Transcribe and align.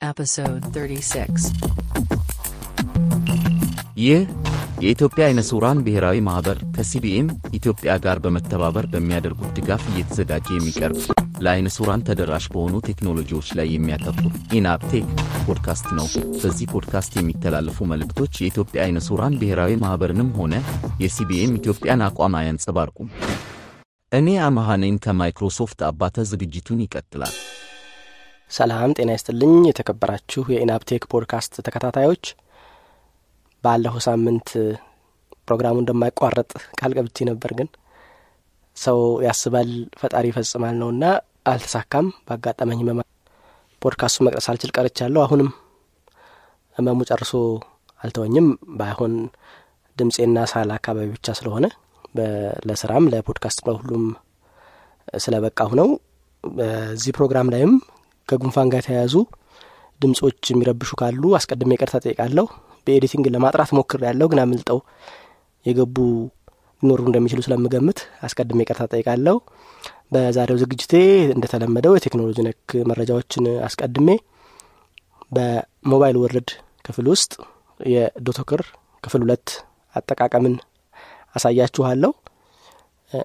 Episode 0.00 0.64
36. 0.70 1.46
ይህ 3.98 4.20
የኢትዮጵያ 4.80 5.22
አይነ 5.26 5.40
ስውራን 5.48 5.78
ብሔራዊ 5.84 6.16
ማኅበር 6.26 6.58
ከሲቢኤም 6.74 7.28
ኢትዮጵያ 7.58 7.92
ጋር 8.04 8.18
በመተባበር 8.24 8.86
በሚያደርጉት 8.92 9.54
ድጋፍ 9.58 9.82
እየተዘጋጀ 9.90 10.46
የሚቀርብ 10.54 10.98
ለአይነ 11.40 11.72
ስውራን 11.76 12.04
ተደራሽ 12.08 12.46
በሆኑ 12.52 12.74
ቴክኖሎጂዎች 12.88 13.48
ላይ 13.58 13.68
የሚያተኩር 13.72 14.28
ኢናፕቴክ 14.58 15.08
ፖድካስት 15.46 15.88
ነው። 15.98 16.06
በዚህ 16.36 16.68
ፖድካስት 16.74 17.14
የሚተላለፉ 17.18 17.88
መልእክቶች 17.92 18.32
የኢትዮጵያ 18.38 18.82
አይነ 18.86 19.00
ስውራን 19.08 19.40
ብሔራዊ 19.40 19.74
ማኅበርንም 19.84 20.30
ሆነ 20.38 20.54
የሲቢኤም 21.04 21.58
ኢትዮጵያን 21.60 22.06
አቋም 22.08 22.38
አያንጸባርቁም። 22.40 23.10
እኔ 24.12 24.38
አመሃኔን 24.44 24.96
ከማይክሮሶፍት 25.04 25.80
አባተ 25.86 26.24
ዝግጅቱን 26.30 26.82
ይቀጥላል። 26.84 27.36
ሰላም 28.50 28.90
ጤና 28.96 29.10
ይስጥልኝ። 29.14 29.54
የተከበራችሁ 29.68 30.42
የኢናፕቴክ 30.52 31.02
ፖድካስት 31.12 31.54
ተከታታዮች 31.66 32.24
ባለፈው 33.64 34.02
ሳምንት 34.06 34.48
ፕሮግራሙ 35.48 35.74
እንደማይቋረጥ 35.82 36.50
ቃል 36.78 36.92
ገብቼ 36.96 37.26
ነበር፣ 37.28 37.50
ግን 37.58 37.68
ሰው 38.76 38.98
ያስባል 39.26 39.70
ፈጣሪ 40.00 40.24
ይፈጽማል 40.30 40.76
ነውና 40.80 41.04
አልተሳካም። 41.52 42.06
በአጋጠመኝ 42.26 42.78
ህመም 42.82 43.00
ፖድካስቱ 43.82 44.24
መቅረስ 44.26 44.46
አልችል 44.52 44.72
ቀርቻለሁ። 44.76 45.20
አሁንም 45.24 45.50
ህመሙ 46.76 47.00
ጨርሶ 47.10 47.32
አልተወኝም። 48.00 48.48
ባይሆን 48.78 49.12
ድምፄና 49.96 50.38
ሳል 50.50 50.70
አካባቢ 50.76 51.08
ብቻ 51.14 51.34
ስለሆነ 51.38 51.66
ለስራም 52.68 53.10
ለፖድካስት 53.12 53.60
በሁሉም 53.66 54.04
ስለበቃሁ 55.18 55.70
ነው። 55.80 55.88
በዚህ 56.44 57.12
ፕሮግራም 57.16 57.50
ላይም 57.54 57.72
ከጉንፋን 58.28 58.70
ጋር 58.72 58.80
የተያያዙ 58.82 59.14
ድምጾች 60.00 60.40
የሚረብሹ 60.50 60.90
ካሉ 61.00 61.22
አስቀድሜ 61.38 61.70
ይቅርታ 61.76 61.96
ጠይቃለሁ። 62.04 62.46
በ 62.86 62.95
editing 62.95 63.26
ለማጥራት 63.34 63.70
እሞክራለሁ 63.76 64.26
ግን 64.32 64.40
አምልጠው 64.42 64.78
የገቡ 65.66 65.96
ሊኖሩ 66.82 67.00
እንደሚችሉ 67.08 67.40
ስለምገምት 67.46 67.98
አስቀድሜ 68.26 68.58
ይቅርታ 68.64 68.84
ጠይቃለሁ። 68.92 69.36
በዛሬው 70.12 70.58
ዝግጅቴ 70.62 70.92
እንደተለመደው 71.34 71.94
የቴክኖሎጂ 71.96 72.38
ነክ 72.46 72.72
መረጃዎችን 72.90 73.46
አስቀድሜ 73.66 74.08
በ 75.32 75.53
mobile 75.53 76.16
world 76.22 76.50
ክፍል 76.84 77.06
ውስጥ 77.12 77.32
የዶትወከር 77.80 78.60
ክፍል 79.04 79.22
ሁለት 79.24 79.48
አጠቃቀምን 79.94 80.54
አሳያችኋለሁ። 81.36 82.12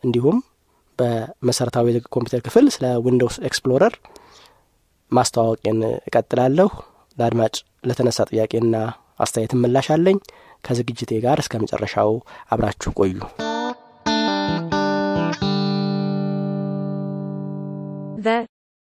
እንዲሁም 0.04 0.38
በመሰረታዊ 1.00 1.86
ኮምፒውተር 2.16 2.42
ክፍል 2.48 2.66
ስለ 2.76 2.86
Windows 3.06 3.38
Explorer 3.48 3.94
ማስተዋወቂያን 5.12 5.80
እቀጥላለሁ። 6.08 6.70
ለአድማጭ 7.18 7.56
ለተነሳ 7.88 8.20
ጥያቄና 8.30 8.76
አስተያየት 9.20 9.54
ምላሽ 9.62 9.90
አለኝ። 9.96 10.20
ከዝግጅቴ 10.64 11.12
ጋር 11.24 11.40
እስከ 11.44 11.56
መጨረሻው 11.64 12.12
አብራችሁ 12.52 12.92
ቆዩ። 13.00 13.18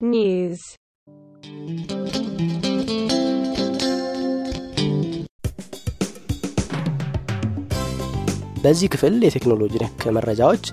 news. 0.02 0.60
በዚህ 8.64 8.88
ክፍል 8.94 9.14
የቴክኖሎጂ 9.26 9.74
ነክ 9.82 10.02
መረጃዎች 10.16 10.64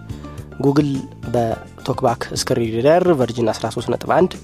ጉግል 0.61 0.89
በ 1.35 1.52
TalkBack 1.52 2.23
screen 2.41 2.73
reader 2.77 3.05
version 3.21 3.51
13.1 3.53 4.35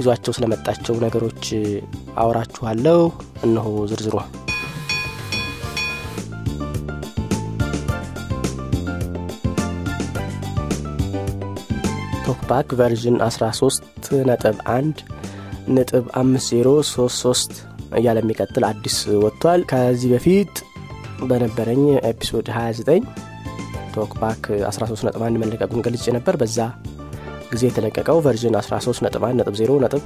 ይዟቸው 0.00 0.32
ስለመጣቸው 0.32 0.94
ነገሮች 1.04 1.44
አወራችኋለሁ። 2.22 3.00
እነሆ 3.46 3.66
ዝርዝሩ። 3.90 4.16
TalkBack 12.24 12.68
version 12.78 13.16
13 13.24 13.82
ነጥብ 14.28 14.56
1 14.70 15.00
ነጥብ 15.70 16.04
5033 16.16 17.54
እያለ 17.98 18.18
የሚቀጥል 18.22 18.64
አዲስ 18.68 18.96
ወጥቷል። 19.22 19.60
ከዚህ 19.70 20.10
በፊት 20.14 20.54
በነበረኝ 21.28 21.82
episode 22.10 22.48
29 22.54 23.08
TalkBack 23.94 24.42
13 24.68 25.04
ነጥብ 25.08 25.22
1 25.26 25.40
መለቀቁን 25.42 25.84
ገልጬ 25.86 26.04
ነበር። 26.16 26.36
በዛ 26.42 26.58
ጊዜ 27.52 27.62
የተለቀቀው 27.68 28.18
version 28.24 28.56
13 28.60 29.04
ነጥብ 29.06 29.22
1 29.28 29.38
ነጥብ 29.40 29.54
0 29.60 29.78
ነጥብ 29.84 30.02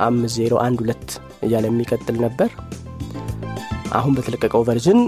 5012 0.00 1.16
እያለ 1.46 1.64
የሚቀጥል 1.70 2.18
ነበር። 2.24 2.50
አሁን 3.96 4.12
በተለቀቀው 4.16 4.62
version 4.68 5.00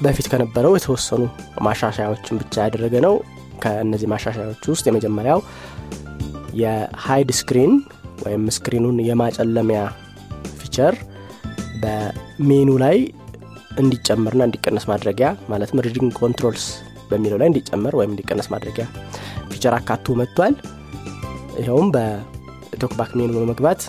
በፊት 0.00 0.26
ከነበረው 0.32 0.74
የተወሰኑ 0.76 1.22
ማሻሻያዎችን 1.66 2.38
ብቻ 2.42 2.54
ያደረገ 2.66 2.94
ነው። 3.06 3.14
ከእነዚህ 3.62 4.08
ማሻሻያዎች 4.12 4.62
ውስጥ 4.72 4.84
የመጀመሪያው 4.88 5.40
የ 6.60 6.83
hide 6.83 7.30
screen 7.38 7.72
ወይም 8.24 8.44
screen 8.56 8.80
ኑን 8.80 8.96
የማጨለሚያ 9.08 9.80
feature 10.60 10.94
በ 11.82 12.11
menu 12.11 12.70
ላይ 12.84 12.96
እንዲጨመርና 13.80 14.42
እንዲቀነስ 14.48 14.84
ማድረጊያ 14.90 15.28
ማለትም 15.52 15.82
reading 15.86 16.12
controls 16.20 16.64
በሚለው 17.10 17.38
ላይ 17.40 17.48
እንዲጨመር 17.50 17.94
ወይም 18.00 18.12
እንዲቀነስ 18.14 18.48
ማድረጊያ 18.54 18.84
feature 19.52 19.74
አካቶ 19.78 20.14
መጥቷል። 20.20 20.54
ይኸውም 21.58 21.88
በ 21.94 22.17
TalkBack 22.17 23.10
menu 23.18 23.30
በመግባት 23.38 23.80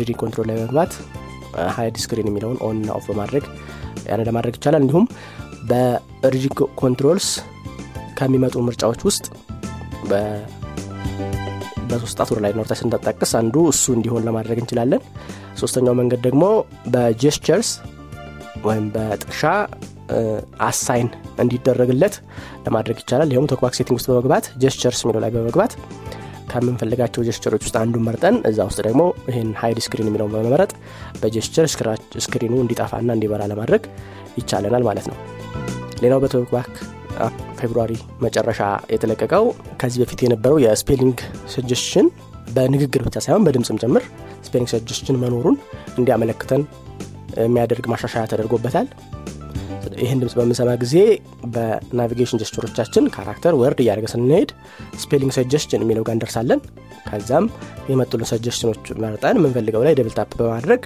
reading 0.00 0.18
control 0.22 0.46
ላይ 0.48 0.56
በመግባት 0.58 0.92
hide 1.76 1.96
screen 2.02 2.28
የሚለውን 2.30 2.58
on 2.66 2.78
ና 2.86 2.96
off 2.98 3.04
በማድረግ 3.10 3.44
ያን 4.08 4.22
ለማድረግ 4.28 4.54
ይቻላል። 4.58 4.82
እንዲሁም 4.84 5.06
በ 5.70 5.90
reading 5.90 6.58
controls 6.82 7.28
ከሚመጡ 8.18 8.56
ምርጫዎች 8.66 9.00
ውስጥ 9.08 9.24
በሶስት 11.90 12.16
ጣት 12.18 12.28
ወደ 12.32 12.40
ላይ 12.44 12.52
ኖርታ 12.58 12.74
ስንጠቀስ 12.80 13.32
አንዱ 13.38 13.56
እሱ 13.72 13.84
እንዲሆን 13.96 14.24
ለማድረግ 14.28 14.58
እንችላለን። 14.62 15.02
ሶስተኛው 15.58 15.94
መንገድ 16.00 16.20
ደግሞ 16.26 16.44
በ 16.92 17.08
gestures 17.08 17.70
ወይም 18.64 18.84
በጥቅሻ 18.94 19.42
assign 20.68 21.08
እንዲደረግለት 21.42 22.14
ለማድረግ 22.66 22.96
ይቻላል። 23.02 23.28
ይኸውም 23.32 23.48
TalkBack 23.52 23.74
setting 23.78 23.96
ውስጥ 23.98 24.08
በመግባት 24.10 24.46
gestures 24.62 25.00
የሚለው 25.04 25.22
ላይ 25.24 25.30
በመግባት 25.30 25.72
ከምንፈልጋቸው 26.50 27.24
ጀስቸሮች 27.28 27.62
ውስጥ 27.66 27.76
አንዱን 27.80 28.04
መርጠን 28.06 28.36
እዛ 28.50 28.58
ውስጥ 28.68 28.80
ደግሞ 28.86 29.02
ይህን 29.28 29.50
hide 29.60 29.78
screen 29.84 30.08
የሚለውን 30.10 30.32
በመምረጥ 30.34 30.70
በ 31.20 31.30
gesture 31.30 31.66
ስክሪኑ 32.24 32.54
እንዲጠፋና 32.62 33.10
እንዲበራ 33.16 33.44
ለማድረግ 33.52 33.84
ይቻለናል 34.40 34.84
ማለት 34.88 35.06
ነው። 35.10 35.16
ሌላው 36.02 36.20
በ 36.22 36.32
TalkBack 36.32 36.72
February 37.58 37.92
መጨረሻ 38.24 38.60
የተለቀቀው 38.92 39.44
ከዚህ 39.80 40.00
በፊት 40.02 40.20
የነበረው 40.24 40.58
የ 40.64 40.75
spelling 40.75 41.18
suggestion 41.54 42.06
በንግግር 42.54 43.02
ብቻ 43.06 43.16
ሳይሆን 43.24 43.44
በድምፅም 43.46 43.80
ጭምር 43.82 44.04
spelling 44.46 44.68
suggestion 44.72 45.18
መኖሩን 45.22 45.56
እንዲያመለክተን 45.98 46.62
የሚያደርግ 47.40 47.84
ማሻሻያ 47.92 48.22
ተደርጎበታል። 48.30 48.86
ይህን 50.00 50.20
ድምፅ 50.20 50.34
በምንሰማ 50.38 50.70
ጊዜ 50.82 50.94
በ 51.54 51.68
navigation 51.68 52.40
ጀስቸሮቻችን 52.42 53.10
character 53.14 53.54
word 53.60 53.80
እያደረገ 53.82 54.06
ስንሄድ 54.12 54.50
spelling 55.02 55.32
suggestion 55.36 55.82
የሚለው 55.84 56.04
ጋር 56.06 56.14
እንደርሳለን። 56.16 56.60
ከዛም 57.06 57.44
የመጡልን 57.90 58.28
ሰጀስሽኖች 58.30 58.86
መርጠን 59.02 59.38
የምንፈልገው 59.38 59.84
ላይ 59.86 59.94
double 59.98 60.12
በማድረግ 60.40 60.80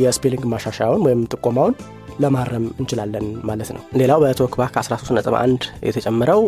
የ 0.00 0.09
spelling 0.09 0.44
ማሻሻያውን 0.52 1.04
ወይም 1.06 1.20
ጥቆማውን 1.32 1.74
ለማረም 2.20 2.66
እንችላለን 2.80 3.26
ማለት 3.48 3.70
ነው። 3.74 3.82
ሌላው 4.00 4.18
በ 4.24 4.34
TalkBack 4.34 4.74
13.1 4.80 5.68
የተጨመረው 5.88 6.40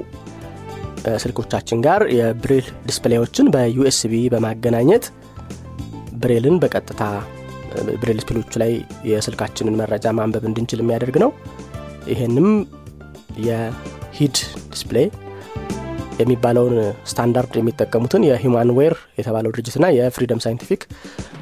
ስልኮቻችን 1.23 1.79
ጋር 1.87 2.01
የብሬል 2.17 2.67
ዲስፕሌዎችን 2.87 3.47
በ 3.55 3.79
USB 3.79 4.15
በማገናኘት 4.35 5.07
ብሬልን 6.23 6.57
በቀጥታ 6.63 7.03
ብሬል 8.01 8.21
ስፒሎቹ 8.23 8.53
ላይ 8.63 8.73
የስልካችንን 9.11 9.79
መረጃ 9.81 10.15
ማንበብ 10.19 10.45
እንድንችል 10.51 10.83
የሚያደርግ 10.83 11.17
ነው። 11.25 11.31
ይህንም 12.13 12.49
የ 13.47 13.83
HID 13.83 14.37
display 14.73 15.07
የሚባለውን 16.23 16.75
ስታንዳርድ 17.11 17.55
የሚጠቀሙትን 17.59 18.27
የ 18.29 18.71
HumanWare 18.79 18.95
የተባለው 19.19 19.53
ድርጅትና 19.55 19.87
የ 19.97 20.07
Freedom 20.07 20.43
Scientific 20.45 20.83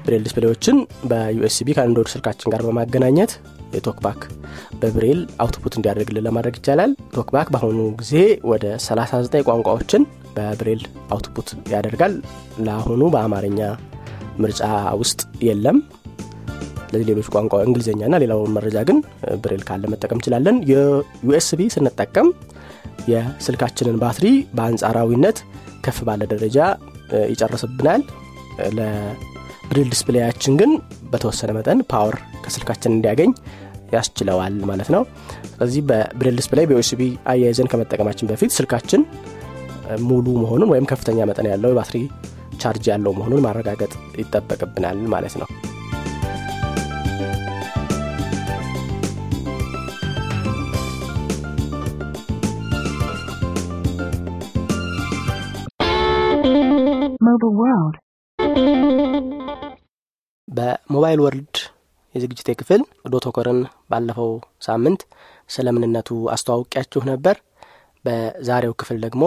ብሬል 0.05 0.23
ዲስፕሌዎችን 0.27 0.77
በ 1.11 1.34
USB 1.34 1.69
ከአንድሮይድ 1.77 2.11
ስልካችን 2.12 2.53
ጋር 2.53 2.62
በማገናኘት 2.67 3.33
የ 3.75 3.84
TalkBack 3.84 4.20
በብሬል 4.81 5.21
output 5.43 5.75
እንዲያደርግልን 5.79 6.25
ለማድረግ 6.29 6.55
ይቻላል። 6.61 6.93
TalkBack 7.14 7.49
በአሁኑ 7.55 7.81
ጊዜ 8.00 8.15
ወደ 8.50 8.65
39 8.85 9.44
ቋንቋዎችን 9.49 10.03
በብሬል 10.37 10.83
output 11.14 11.49
ያደርጋል። 11.75 12.15
ለአሁኑ 12.67 13.03
በአማርኛ 13.15 13.61
ምርጫ 14.38 14.62
ውስጥ 15.00 15.21
የለም። 15.49 15.79
ለዚህ 16.92 17.06
ሌሎች 17.10 17.28
ቋንቋ 17.34 17.54
እንግሊዝኛና 17.66 18.14
ሌላውን 18.22 18.52
መረጃ 18.56 18.78
ግን 18.88 18.98
ብሬል 19.42 19.62
ካለ 19.69 19.84
መጠቀም 19.92 20.19
እንችላለን። 20.19 20.56
የ 20.70 21.10
USB 21.10 21.69
ስንጠቀም 21.75 22.28
የስልካችንን 23.10 23.98
ባትሪ 24.02 24.26
በአንጻራዊነት 24.56 25.38
ከፍ 25.84 25.98
ባለ 26.08 26.22
ደረጃ 26.32 26.58
ይጨርስብናል። 27.32 28.02
ብሬል 29.70 29.88
ዲስፕሌያችን 29.92 30.54
ግን 30.60 30.70
በተወሰነ 31.10 31.50
መጠን 31.56 31.81
power 31.91 32.17
ከስልካችን 32.44 32.94
እንዲያገኝ 32.94 33.31
ያስችለዋል 33.94 34.54
ማለት 34.70 34.88
ነው 34.94 35.02
ስለዚህ 35.52 35.81
በብሬል 35.88 36.37
display 36.41 36.67
በ 36.70 36.82
USB 36.82 37.00
አያይዘን 37.32 37.70
ከመጠቀማችን 37.72 38.28
በፊት 38.31 38.50
ስልካችን 38.56 39.02
ሙሉ 40.04 40.26
መሆኑን 40.42 40.70
ወይም 40.72 40.88
ከፍተኛ 40.90 41.19
መጠን 41.31 41.48
ያለው 41.52 41.72
የባትሪ 41.72 41.98
ቻርጅ 42.62 42.87
ያለው 42.92 43.12
መሆኑን 43.19 43.44
ማረጋገጥ 43.46 43.92
ይጠበቅብናል 44.20 44.98
ማለት 45.14 45.34
ነው 45.40 45.48
በሞባይል 61.11 61.23
world 61.25 61.56
የዝግጅቴ 62.15 62.49
ክፍል 62.59 62.83
DotWalker 63.12 63.50
ን 63.50 63.58
ባለፈው 63.91 64.29
ሳምንት 64.67 65.01
ስለ 65.51 65.67
ምንነቱ 65.75 66.09
አስተዋውቂያችሁ 66.35 67.01
ነበር። 67.09 67.37
በዛሬው 68.05 68.75
ክፍል 68.81 68.99
ደግሞ 69.05 69.23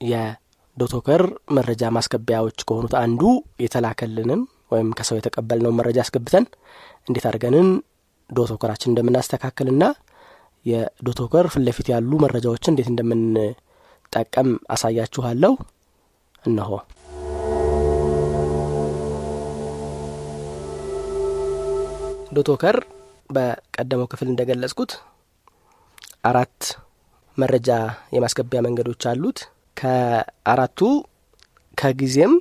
የ 0.00 0.22
DotWalker 0.22 1.22
መረጃ 1.56 1.92
ማስገቢያዎች 1.96 2.58
ከሆኑት 2.68 2.94
አንዱ 3.02 3.22
የተላከልንን 3.64 4.42
ወይም 4.72 4.90
ከሰው 4.98 5.18
የተቀበልነውን 5.18 5.78
መረጃ 5.80 6.00
አስገብተን 6.04 6.46
እንዴት 7.08 7.26
አድርገንን 7.30 7.68
ዶቶከራችን 8.30 8.92
እንደምናስተካክልና 8.92 9.84
የ 10.66 10.81
DotWalker 10.81 11.48
ፊት 11.54 11.64
ለፊት 11.68 11.90
ያሉ 11.94 12.12
መረጃዎችን 12.24 12.74
እንዴት 12.74 12.90
እንደምንጠቀም 12.92 14.50
አሳያችኋለሁ። 14.74 15.54
እነሆ 16.44 16.70
ዶቶከር 22.34 22.76
በቀደመው 23.30 24.08
ክፍል 24.12 24.28
እንደገለጽኩት 24.30 24.92
አራት 26.24 26.60
መረጃ 27.38 27.68
የማስገቢያ 28.16 28.60
መንገዶች 28.66 29.02
አሉት። 29.10 29.38
ከአራቱ 29.76 30.80
ከጊዜም 31.78 32.34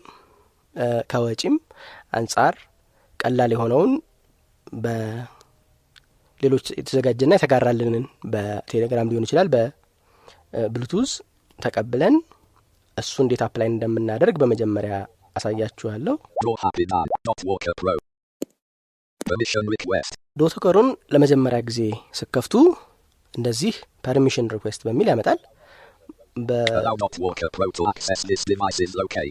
ከወጪም 1.11 1.55
አንጻር 2.13 2.55
ቀላል 3.19 3.51
የሆነውን 3.55 3.91
በሌሎች 4.83 6.65
የተዘጋጀና 6.77 7.33
የተጋራልንን 7.37 8.05
በቴሌግራም 8.33 9.09
ሊሆን 9.11 9.27
ይችላል 9.27 9.49
በብሉቱዝ 9.55 11.11
ተቀብለን 11.59 12.15
እሱ 12.97 13.13
እንዴት 13.23 13.43
apply 13.45 13.69
እንደምናደርግ 13.71 14.35
በመጀመሪያ 14.41 14.95
አሳያችኋለሁ 15.35 16.15
ዶቶከሩን 20.37 20.87
ለመጀመሪያ 21.13 21.59
ጊዜ 21.69 21.79
ስከፍቱ 22.19 22.53
እንደዚህ 23.33 23.73
permission 24.07 24.47
request 24.55 24.81
በሚል 24.87 25.07
ያመጣል. 25.11 25.39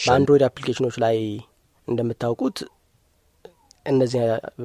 በአንድሮይድ 0.04 0.44
አፕሊኬሽኖች 0.48 0.96
ላይ 1.04 1.16
እንደምታውቁት 1.88 2.58
እነዚህ 3.86 4.20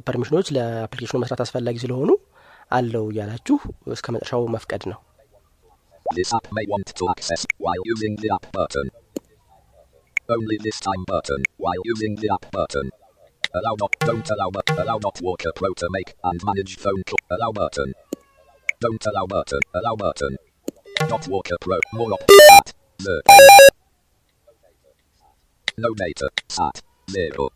ፐርሚሽኖች 0.09 0.47
ለአፕሊኬሽኑ 0.57 1.17
መስራት 1.23 1.41
አስፈላጊ 1.45 1.75
ስለሆኑ 1.83 2.09
አለው 2.71 3.05
እያላችሁ 3.13 3.57
እስከ 3.95 4.07
መጨረሻው 4.15 4.43
መፍቀድ 4.55 4.85
ነው 4.93 4.99
This 6.05 6.29
app 6.33 6.45
may 6.51 6.65
want 6.65 6.87
to 6.95 7.05
access 7.09 7.41
while 7.57 7.81
using 7.85 8.13
the 8.15 8.29
app 8.35 8.45
button. 8.51 8.87
Only 10.29 10.57
this 10.57 10.79
time 10.79 11.03
button 11.05 11.41
while 11.57 11.81
using 11.85 12.13
the 12.15 12.29
app 12.35 12.45
button. 12.51 12.85
Allow 13.53 13.75
not 13.79 13.95
don't 13.99 14.29
allow 14.29 14.49
but 14.51 14.69
allow 14.71 14.99
not 15.01 15.19
Walker 15.21 15.51
Pro 15.55 15.73
to 15.73 15.87
make 15.91 16.13
and 16.23 16.41
manage 16.43 16.77
phone 16.77 17.03
call. 17.05 17.17
Allow 17.31 17.51
button. 17.51 17.93
Don't 18.79 19.05
allow 19.05 19.25
button. 19.25 19.59
Allow 19.73 19.95
button. 19.95 20.37
Not 21.09 21.27
Walker 21.27 21.55
Pro. 21.61 21.79
More 21.93 22.13
op 22.13 22.21
at 22.53 22.73
the 22.99 23.21
no 25.77 25.93
data 25.93 26.29
sat 26.49 26.81
zero. 27.09 27.49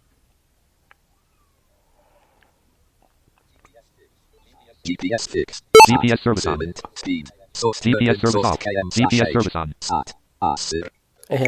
GPS 4.85 5.29
fix. 5.29 5.61
GPS 5.87 6.19
service 6.23 6.45
on. 6.47 6.59
Speed. 6.95 7.29
Source 7.53 7.81
GPS 7.81 8.19
service 8.19 8.35
off. 8.35 8.59
GPS 8.59 9.33
service 9.33 9.55
on. 9.55 9.73
Sat. 9.81 10.13
Asir. 10.41 10.89
ይሄ 11.31 11.41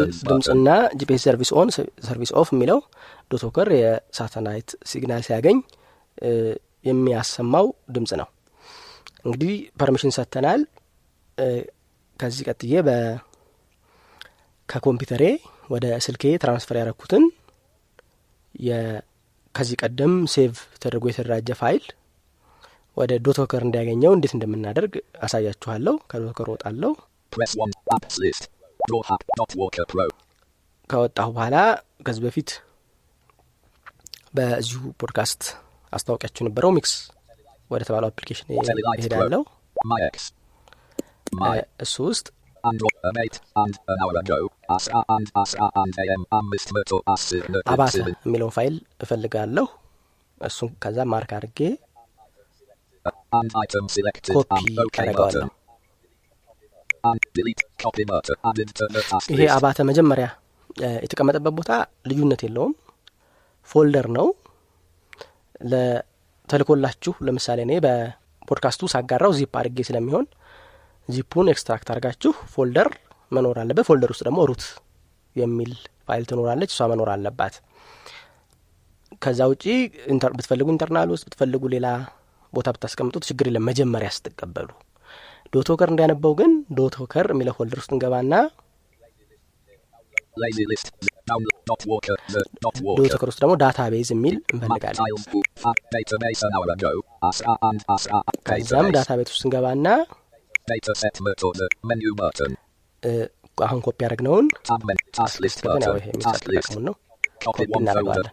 options 0.00 0.16
ድምፅና 0.28 0.68
GPS 1.00 1.22
service 1.26 1.50
on 1.58 1.68
service 2.06 2.30
off 2.40 2.48
የሚለው 2.54 2.78
DotWalker 3.30 3.68
የሳተላይት 3.76 4.70
signal 4.90 5.22
ሲያገኝ 5.26 5.58
የሚያሰማው 6.84 7.66
ድምፅ 7.94 8.12
ነው። 8.20 8.28
እንግዲህ 9.24 9.52
permission 9.80 10.12
ሰጥተናል። 10.16 10.62
ከዚህ 12.20 12.42
ቀጥዬ 12.48 12.74
በ 12.82 12.90
ከኮምፒውተሬ 14.68 15.22
ወደ 15.70 15.86
ስልኬ 16.04 16.24
transfer 16.42 16.76
ያደረኩትን 16.80 17.24
የ- 18.54 19.00
ከዚህ 19.54 19.76
ቀደም 19.82 20.14
save 20.32 20.52
ተደርጎ 20.82 21.04
የተደራጀ 21.10 21.50
ፋይል 21.58 21.84
ወደ 22.96 23.12
DotWalker 23.26 23.62
እንዲያገኘው 23.66 24.12
እንዴት 24.16 24.32
እንደምናደርግ 24.36 24.92
አሳያችኋለሁ። 25.24 25.94
ከ 26.10 26.17
DotWalker 26.17 26.48
ወጣለሁ 26.54 26.92
Press 28.84 29.02
1. 29.02 29.02
Apps 29.02 29.04
list. 29.04 29.08
Draw 29.08 29.14
app. 29.14 29.22
DotWalker 29.38 29.86
Pro. 29.86 30.06
ከወጣሁ 30.90 31.28
በኋላ 31.36 31.56
ከዚህ 32.06 32.22
በፊት 32.24 32.50
በዚሁ 34.34 34.80
ፖድካስት 35.02 35.42
አስታወቂያችሁ 35.92 36.44
የነበረው 36.44 36.70
MiX 36.70 36.92
ወደ 37.70 37.82
ተባለው 37.88 38.08
application. 38.10 38.46
My 41.36 41.62
እሱ 41.80 42.04
ውስጥ 42.08 42.26
ስምንት 42.64 43.34
የሚለውን 48.26 48.54
ፋይል 48.56 48.74
እፈልጋለሁ 49.00 49.66
እሱን 50.40 50.70
ከዛ 50.84 50.98
mark 51.12 51.32
አድርጌ 51.38 51.60
copy 54.36 54.50
and 55.00 55.63
ይሄ. 59.30 59.40
አባተ 59.56 59.78
መጀመሪያ 59.88 60.26
የተቀመጠበት 61.04 61.54
ቦታ 61.58 61.72
ልዩነት 62.10 62.40
የለውም። 62.46 62.72
folder 63.68 64.06
ነው። 64.16 64.26
ለተልኮላችሁ 65.72 67.12
ለምሳሌ 67.26 67.60
እኔ 67.66 67.74
በፖድካስቱ 67.84 68.88
ሳጋራው 68.94 69.32
ዚፕ 69.38 69.54
አድርጌ 69.60 69.78
ስለሚሆን 69.88 70.26
ዚፑን 71.08 71.46
extract 71.52 71.88
አድርጋችሁ 71.92 72.32
folder 72.54 72.88
መኖር 73.32 73.58
አለበት። 73.62 73.86
folder 73.88 74.10
ውስጥ 74.14 74.24
ደግሞ 74.28 74.40
root 74.50 74.64
የሚል 75.36 75.72
ፋይል 76.06 76.24
ትኖራለች። 76.30 76.72
እሷ 76.74 76.86
መኖር 76.92 77.08
አለባት። 77.14 77.54
ከዛ 79.22 79.40
ውጪ 79.50 79.64
ብትፈልጉ 80.36 80.66
internal 80.74 81.08
ውስጥ 81.14 81.24
ብትፈልጉ 81.26 81.64
ሌላ 81.74 81.86
ቦታ 82.52 82.68
ብታስቀምጡት 82.74 83.24
ችግር 83.28 83.46
የለም። 83.48 83.64
መጀመሪያ 83.68 84.08
ስትቀበሉ 84.16 84.68
DotWalker 85.54 85.88
እንዲያነበው 85.92 86.32
ግን 86.40 86.52
DotWalker 86.78 87.26
የሚለው 87.32 87.54
folder 87.58 87.78
ውስጥ 87.82 87.92
እንገባና. 87.92 88.32
DotWalker 93.00 93.28
ውስጥ 93.30 93.40
ደግሞ 93.42 93.54
database 93.62 94.08
የሚል 94.14 94.36
እንፈልጋለን 94.54 95.02
Database. 98.36 98.82
ዳታ 98.96 99.10
ውስጥ 99.26 99.44
እንገባና 99.46 99.86
አሁን 103.58 103.80
ኮፒ 103.80 103.98
ያደረግነውን. 104.04 104.46
የሚጠቅሙን 106.08 106.84
ነው 106.88 106.94
folder. 107.46 107.78
እናደርገዋለን. 107.80 108.28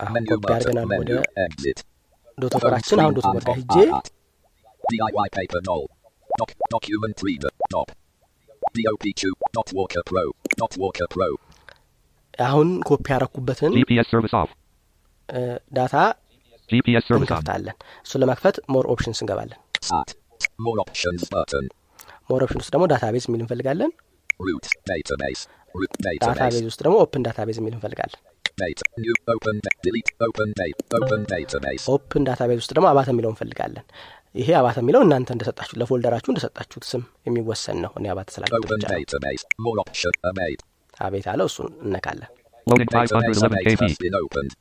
አሁን 0.00 0.24
ኮፒ. 0.30 0.46
አድርገናል 0.56 0.86
ወደ 1.02 1.12
ዶቶከራችን 2.38 3.00
አሁን 3.02 3.14
ዶቶከር 3.18 3.44
ጋር 3.48 3.56
ሂጄ 3.60 3.76
DIY 4.84 5.28
paper 5.36 5.60
null. 5.68 5.84
Doc, 6.30 6.50
document 6.74 7.18
reader. 7.26 7.50
Dop. 7.72 7.88
DOPQ. 8.76 9.22
Not 9.56 9.68
Walker 9.78 10.02
Pro. 10.10 10.24
DotWalker 10.60 11.08
Pro. 11.14 11.28
አሁን 12.38 12.68
ኮፒ 12.88 13.06
ያረኩበትን 13.12 13.72
GPS 13.78 14.08
service 14.14 14.34
off. 14.40 14.50
እ፣ 15.28 15.40
data 15.78 15.94
GPS 16.70 17.04
service 17.10 17.14
on. 17.28 17.38
እንከፍታለን 17.38 17.76
እሱን 18.06 18.20
ለመክፈት 18.22 18.56
more 18.74 18.86
options 18.94 19.20
እንገባለን. 19.24 19.58
More 20.66 20.78
options 20.84 21.22
button. 21.34 21.64
more 22.30 22.40
option 22.46 22.60
ውስጥ 22.62 22.72
ደግሞ 22.74 22.86
database 22.92 23.26
የሚል 23.28 23.42
እንፈልጋለን 23.44 23.92
Root. 24.40 24.64
Database. 24.90 25.42
Root 25.74 25.92
data 25.98 26.24
database. 26.26 26.54
base 26.56 26.66
ውስጥ 26.70 26.80
ደግሞ 26.86 26.96
open 27.04 27.24
database 27.28 27.58
የሚል 27.62 27.74
እንፈልጋለን 27.78 28.20
Data. 28.57 28.83
New. 29.03 29.13
Open. 29.33 29.55
da- 29.65 29.77
Delete. 29.85 30.11
Open 30.27 30.49
date. 30.59 30.79
Open 30.97 31.21
database. 31.33 31.83
ኦፕን 31.93 32.23
ዳታ 32.27 32.41
ቤዝ 32.49 32.59
ውስጥ 32.61 32.71
ደግሞ 32.77 32.87
አባተ 32.93 33.07
የሚለው 33.13 33.31
እንፈልጋለን 33.33 33.85
ይሄ 34.35 34.49
አባተ 34.59 34.77
የሚለው 34.83 35.01
እናንተ 35.05 35.29
እንደሰጣችሁ 35.35 35.75
ለፎልደራችሁ 35.81 36.29
እንደሰጣችሁት 36.33 36.85
ስም 36.91 37.01
የሚወሰን 37.27 37.77
ነው 37.85 37.91
እኔ 37.99 38.05
አባተ 38.13 38.27
ስላልኩት 38.35 38.57
Open 38.59 38.77
ብቻ 38.81 38.85
ነው 38.91 38.99
database. 39.01 39.43
More 39.65 39.77
option. 39.85 40.13
Amate. 40.31 40.61
አቤት 41.07 41.27
አለው 41.33 41.49
እሱን 41.51 41.71
እነካለን 41.87 42.29
Loading 42.67 42.89
Database 42.93 43.13
511 43.17 43.47
Amate 43.49 43.65
KB. 43.69 43.83
has 43.85 43.97
been 44.03 44.15
opened. 44.15 44.51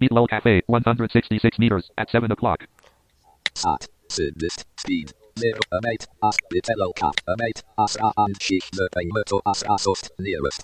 Meatloaf 0.00 0.26
Cafe, 0.28 0.54
166 0.68 1.58
meters, 1.62 1.86
at 1.98 2.08
7 2.10 2.32
o'clock. 2.32 2.60
Sat. 3.54 3.82
Sid 4.08 4.34
list. 4.42 4.60
Speed. 4.76 5.08
Zero. 5.36 5.62
Amate. 5.78 6.04
As. 6.28 6.36
Little 6.68 6.92
cap. 6.92 7.16
Amate. 7.34 7.60
Asra 7.78 8.10
and 8.16 8.36
Shich. 8.38 8.68
Lepeng. 8.78 9.10
Merto. 9.16 9.38
Asra 9.46 9.76
sost. 9.78 10.06
Nearest. 10.18 10.62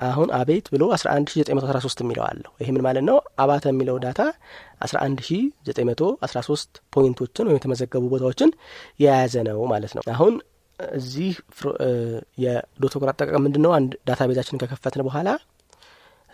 አሁን 0.00 0.28
አቤት 0.38 0.66
ብሎ 0.72 0.82
11913 0.94 2.00
የሚለው 2.04 2.24
አለው 2.28 2.52
ይሄ 2.60 2.68
ምን 2.74 2.82
ማለት 2.86 3.04
ነው? 3.08 3.16
አባተ 3.42 3.64
የሚለው 3.72 3.96
ዳታ 4.04 4.20
11913 4.84 6.80
ፖይንቶችን 6.94 7.46
ወይም 7.48 7.58
የተመዘገቡ 7.58 8.04
ቦታዎችን 8.14 8.50
የያዘ 9.00 9.34
ነው 9.48 9.60
ማለት 9.72 9.92
ነው። 9.96 10.02
አሁን 10.14 10.34
እዚህ 10.94 11.32
የ 12.44 12.56
DotWalker 12.56 13.08
አጠቃቀም 13.12 13.42
ምንድን 13.46 13.62
ነው 13.66 13.72
አንድ 13.76 13.92
database 14.08 14.20
ኣችንን 14.30 14.60
ከከፈትን 14.62 15.02
በኋላ 15.08 15.28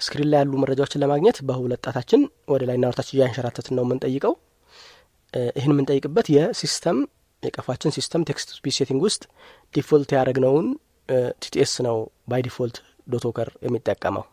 screen 0.00 0.29
ላይ 0.33 0.38
ያሉ 0.40 0.52
መረጃዎችን 0.62 1.02
ለማግኘት 1.02 1.38
በሁለት 1.49 1.81
ጣታችን 1.87 2.21
ወደ 2.52 2.62
ላይና 2.69 2.85
ወደታች 2.88 3.09
እያንሸራተትን 3.14 3.75
ነው 3.79 3.85
የምንጠይቀው። 3.87 4.35
ይህን 5.57 5.73
የምንጠይቅበት 5.75 6.26
የ 6.35 6.50
system 6.50 6.99
የቀፏችን 7.43 7.95
system 7.97 8.23
text 8.29 8.49
speech 8.57 8.75
setting 8.79 9.03
ውስጥ 9.07 9.23
default 9.75 10.11
ያደረግነውን 10.17 10.67
TTS 11.43 11.73
ነው 11.87 11.97
by 12.31 12.43
default 12.47 12.77
DotWalker 13.07 13.49
የሚጠቀመው 13.66 14.25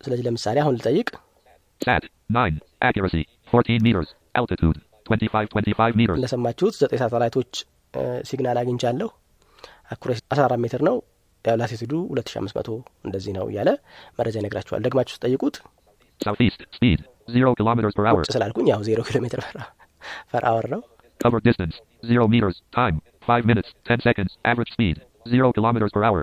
ስለዚህ 0.00 0.24
ለምሳሌ 0.28 0.58
አሁን 0.64 0.76
ልጠይቅ 0.80 1.08
Sat, 1.80 2.04
9, 2.32 2.58
accuracy, 2.88 3.22
14 3.52 3.82
meters, 3.86 4.08
altitude, 4.40 4.76
25, 5.06 5.48
25 5.54 5.96
meters. 6.00 6.16
እንደሰማችሁት 6.18 6.74
ዘጠኝ 6.82 6.98
ሳተላይቶች 7.02 7.52
signal 8.28 8.58
አግኝቻለሁ 8.60 9.08
accuracy 9.94 10.20
14 10.34 10.62
ሜትር 10.64 10.82
ነው 10.88 10.96
ያው 11.44 11.56
altitude 11.60 11.86
ኡ 11.86 11.92
2500 12.12 12.76
እንደዚህ 13.06 13.32
ነው 13.38 13.46
እያለ 13.52 13.70
መረጃ 14.18 14.36
ይነግራችኋል 14.40 14.82
ደግማችሁ 14.86 15.14
ስትጠይቁት 15.18 15.56
Southeast, 16.20 16.60
speed, 16.76 17.00
0 17.36 17.52
kilometers 17.60 17.94
per 17.98 18.04
hour. 18.08 18.22
ቁጭ 18.22 18.32
ስላልኩኝ 18.36 18.66
ያው 18.72 18.80
ዜሮ 18.88 19.00
ኪሎ 19.08 19.18
ሜትር 19.26 19.40
per 20.32 20.44
hour 20.50 20.66
ነው 20.74 20.82
Covered 21.20 21.44
distance, 21.48 21.76
0 22.08 22.24
meters, 22.34 22.56
time, 22.78 22.96
5 23.28 23.50
minutes, 23.50 23.68
10 23.88 24.00
seconds, 24.08 24.32
average 24.44 24.70
speed, 24.76 24.96
0 25.34 25.50
kilometers 25.58 25.92
per 25.96 26.02
hour. 26.08 26.20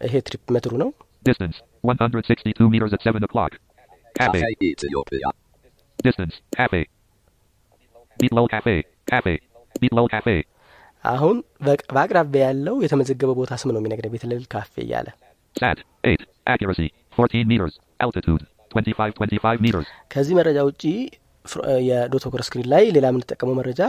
ይሄ 0.00 0.14
trip 0.28 0.44
meter 0.56 0.69
ኡ 0.69 0.74
ነው 0.82 0.90
Distance, 1.24 1.56
162 1.84 2.66
meters 2.72 2.92
at 2.92 3.02
7 3.06 3.24
o'clock. 3.26 3.52
Cafe, 4.14 4.40
Cafe 4.40 4.66
Ethiopia. 4.68 5.30
distance, 5.98 6.34
cafe. 6.56 6.80
Meatloaf 8.16 8.48
Cafe, 8.48 8.74
cafe. 9.08 9.34
Meatloaf 9.74 10.08
Cafe, 10.14 10.36
አሁን 11.04 11.36
በቅ- 11.66 11.86
በአቅራቢያ 11.94 12.42
ያለው 12.46 12.76
የተመዘገበ 12.84 13.32
ቦታ 13.38 13.56
ስም 13.62 13.70
ነው 13.74 13.80
የሚነግረኝ 13.80 14.12
ቤትልል 14.14 14.44
ካፌ 14.52 14.74
እያለ 14.84 15.08
Sat, 15.56 15.78
8, 16.04 16.22
accuracy, 16.46 16.88
14 17.16 17.46
meters, 17.52 17.74
altitude, 18.00 18.42
25, 18.74 19.14
25 19.20 19.60
meters. 19.66 19.86
ከዚህ 20.14 20.34
መረጃ 20.40 20.58
ውጪ 20.68 20.82
የ 21.88 21.98
DotWalker 21.98 22.42
screen 22.46 22.68
ላይ 22.72 22.84
ሌላ 22.96 23.06
የምንጠቀመው 23.10 23.56
መረጃ 23.60 23.82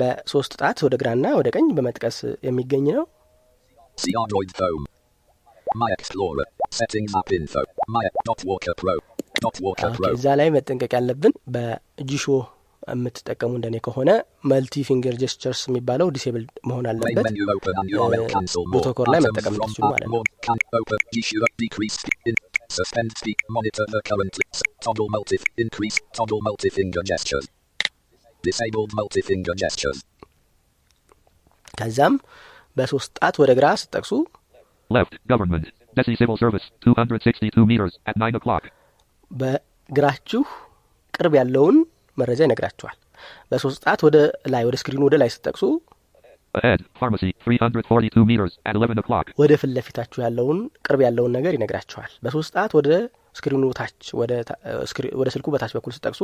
በሶስት 0.00 0.52
ጣት 0.60 0.78
ወደ 0.86 0.94
ግራና 1.02 1.26
ወደ 1.38 1.48
ቀኝ 1.56 1.68
በመጥቀስ 1.78 2.18
የሚገኝ 2.48 2.86
ነው 2.98 3.06
See 3.98 4.14
Android 4.22 4.50
phone. 4.58 4.84
My 5.82 5.90
Explorer. 5.96 6.46
Settings 6.70 7.12
app 7.18 7.30
info. 7.32 7.62
My 7.88 8.04
dot 8.28 8.40
Walker 8.48 8.74
Pro. 8.82 8.94
Dot 9.44 9.56
Walker 9.64 9.90
Pro. 9.96 10.10
እዛ 10.16 10.26
ላይ 10.40 10.48
መጠንቀቅ 10.56 10.92
ያለብን 10.98 11.34
በጂሾ 11.54 12.24
የምትጠቀሙ 12.92 13.52
እንደኔ 13.58 13.76
ከሆነ 13.86 14.10
መልቲ 14.50 14.82
ፊንገር 14.88 15.14
ጀስቸርስ 15.22 15.60
የሚባለው 15.68 16.08
ዲሴብል 16.16 16.44
መሆን 16.70 16.86
አለበት 16.90 17.26
Uh, 17.98 18.64
protocol 18.74 19.08
ላይ 19.14 19.20
መጠቀም 19.26 19.54
from 19.58 19.70
ትችሉ 19.70 19.84
ማለት 19.92 20.08
ነው።. 20.12 20.22
Suspend 22.76 23.10
speak. 23.20 23.38
Monitor 23.56 23.84
the 23.92 24.00
current. 24.08 24.34
Toggle 24.84 25.08
multi. 25.14 25.36
Increase. 25.64 25.98
Toggle 26.18 26.40
multi 26.46 26.70
finger 26.78 27.02
gestures. 27.10 27.46
Disabled 28.44 28.90
multi 29.00 29.22
finger 29.28 29.54
gestures. 29.62 29.98
ከዛም 31.78 32.14
በሶስት 32.76 33.10
ጣት 33.18 33.34
ወደ 33.42 33.50
ግራ 33.58 33.66
ስትጠቅሱ 33.82 34.12
Left, 34.90 35.14
government, 35.26 35.64
Desi 35.96 36.14
Civil 36.16 36.36
Service, 36.36 36.66
262 36.82 37.66
meters, 37.66 37.92
at 38.06 38.16
9 38.18 38.36
o'clock. 38.36 38.64
በግራችሁ 39.30 40.42
ቅርብ 41.14 41.34
ያለውን 41.38 41.76
መረጃ 42.18 42.40
ይነግራችኋል 42.46 42.96
በሶስት 43.52 43.78
ጣት 43.86 44.00
ወደ 44.06 44.16
ላይ 44.52 44.62
ወደ 44.68 44.76
screen 44.82 44.97
ኡ 44.97 45.02
ወደ 45.08 45.16
ላይ 45.22 45.30
ስትጠቅሱ 45.36 45.62
Ahead, 46.54 46.82
pharmacy, 47.00 47.30
342 47.44 48.22
meters, 48.30 48.52
at 48.68 48.74
11 48.78 49.00
o'clock. 49.02 49.26
ወደ 49.42 49.52
ፊት 49.60 49.70
ለፊታችሁ 49.76 50.18
ያለውን 50.26 50.58
ቅርብ 50.86 51.00
ያለውን 51.06 51.32
ነገር 51.38 51.52
ይነግራችኋል 51.58 52.12
በሶስት 52.24 52.52
ጣት 52.56 52.72
ወደ 52.78 52.90
screen 53.38 53.57
ኡ 53.57 53.64
ታች 53.78 54.04
ወደ 54.20 54.32
ስልኩ 55.34 55.46
በታች 55.54 55.74
በኩል 55.78 55.94
ስጠቅሱ 55.98 56.22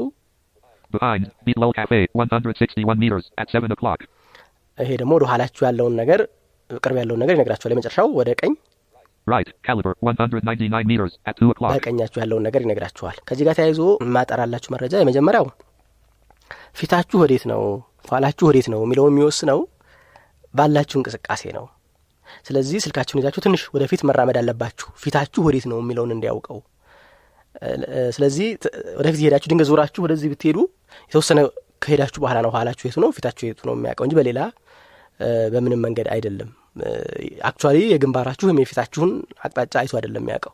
Behind, 0.90 1.24
Meatloaf 1.46 1.70
Cafe, 1.78 1.98
161 2.14 2.98
meters, 3.02 3.26
at 3.40 3.48
7 3.56 3.74
o'clock. 3.76 4.00
ይሄ 4.78 4.90
ደግሞ 5.00 5.12
ወደ 5.18 5.24
ኋላችሁ 5.30 5.62
ያለውን 5.68 5.94
ነገር 6.00 6.20
ቅርብ 6.80 6.96
ያለውን 7.00 7.20
ነገር 7.22 7.34
ይነግራችኋል። 7.38 7.74
የመጨረሻው 7.74 8.10
ወደ 8.20 8.30
ቀኝ 8.40 8.54
Right, 9.26 9.48
caliber, 9.62 9.90
199 10.02 10.86
meters, 10.90 11.12
at 11.24 11.34
2 11.38 11.50
o'clock. 11.52 11.72
በቀኛችሁ 11.74 12.18
ያለውን 12.22 12.42
ነገር 12.46 12.60
ይነግራችኋል። 12.64 13.16
ከዚህ 13.28 13.44
ጋር 13.48 13.54
ተያይዞ 13.58 13.80
የማጠራላችሁ 14.02 14.70
መረጃ 14.74 14.94
የመጀመሪያው 15.00 15.46
ፊታችሁ 16.80 17.16
ወዴት 17.22 17.44
ነው? 17.52 17.60
ኋላችሁ 18.10 18.44
ወዴት 18.50 18.68
ነው? 18.72 18.80
የሚለውን 18.84 19.12
የሚወስነው 19.12 19.60
ባላችሁ 20.54 20.96
እንቅስቃሴ 21.00 21.42
ነው። 21.58 21.66
ስለዚህ 22.46 22.78
ስልካችሁን 22.84 23.20
ይዛችሁ 23.20 23.40
ትንሽ 23.46 23.62
ወደፊት 23.74 24.02
መራመድ 24.08 24.36
አለባችሁ። 24.40 24.88
ፊታችሁ 25.02 25.42
ወዴት 25.48 25.66
ነው 25.72 25.78
የሚለውን 25.82 26.12
እንዲያውቀው። 26.16 26.58
ስለዚህ 28.16 28.48
ወደፊት 29.00 29.20
የሄዳችሁ 29.24 29.50
ድንገት 29.52 29.68
ዞራችሁ 29.70 30.02
ወደዚህ 30.06 30.30
ብትሄዱ 30.32 30.58
የተወሰነ 31.08 31.40
ከሄዳችሁ 31.84 32.20
በኋላ 32.24 32.40
ነው 32.46 32.50
ኋላችሁ 32.56 32.84
የቱ 32.88 32.98
ነው? 33.04 33.12
ፊታችሁ 33.16 33.44
የቱ 33.50 33.60
ነው 33.68 33.76
የሚያውቀው 33.78 34.06
እንጂ 34.08 34.16
በሌላ 34.20 34.40
በምንም 35.54 35.80
መንገድ 35.86 36.08
አይደለም 36.16 36.50
actually 37.48 37.78
የግንባራችሁ 37.90 38.46
ወይም 38.48 38.58
የፊታችሁን 38.62 39.10
አቅጣጫ 39.44 39.74
አይቶ 39.80 39.92
አይደለም 39.98 40.22
የሚያውቀው። 40.22 40.52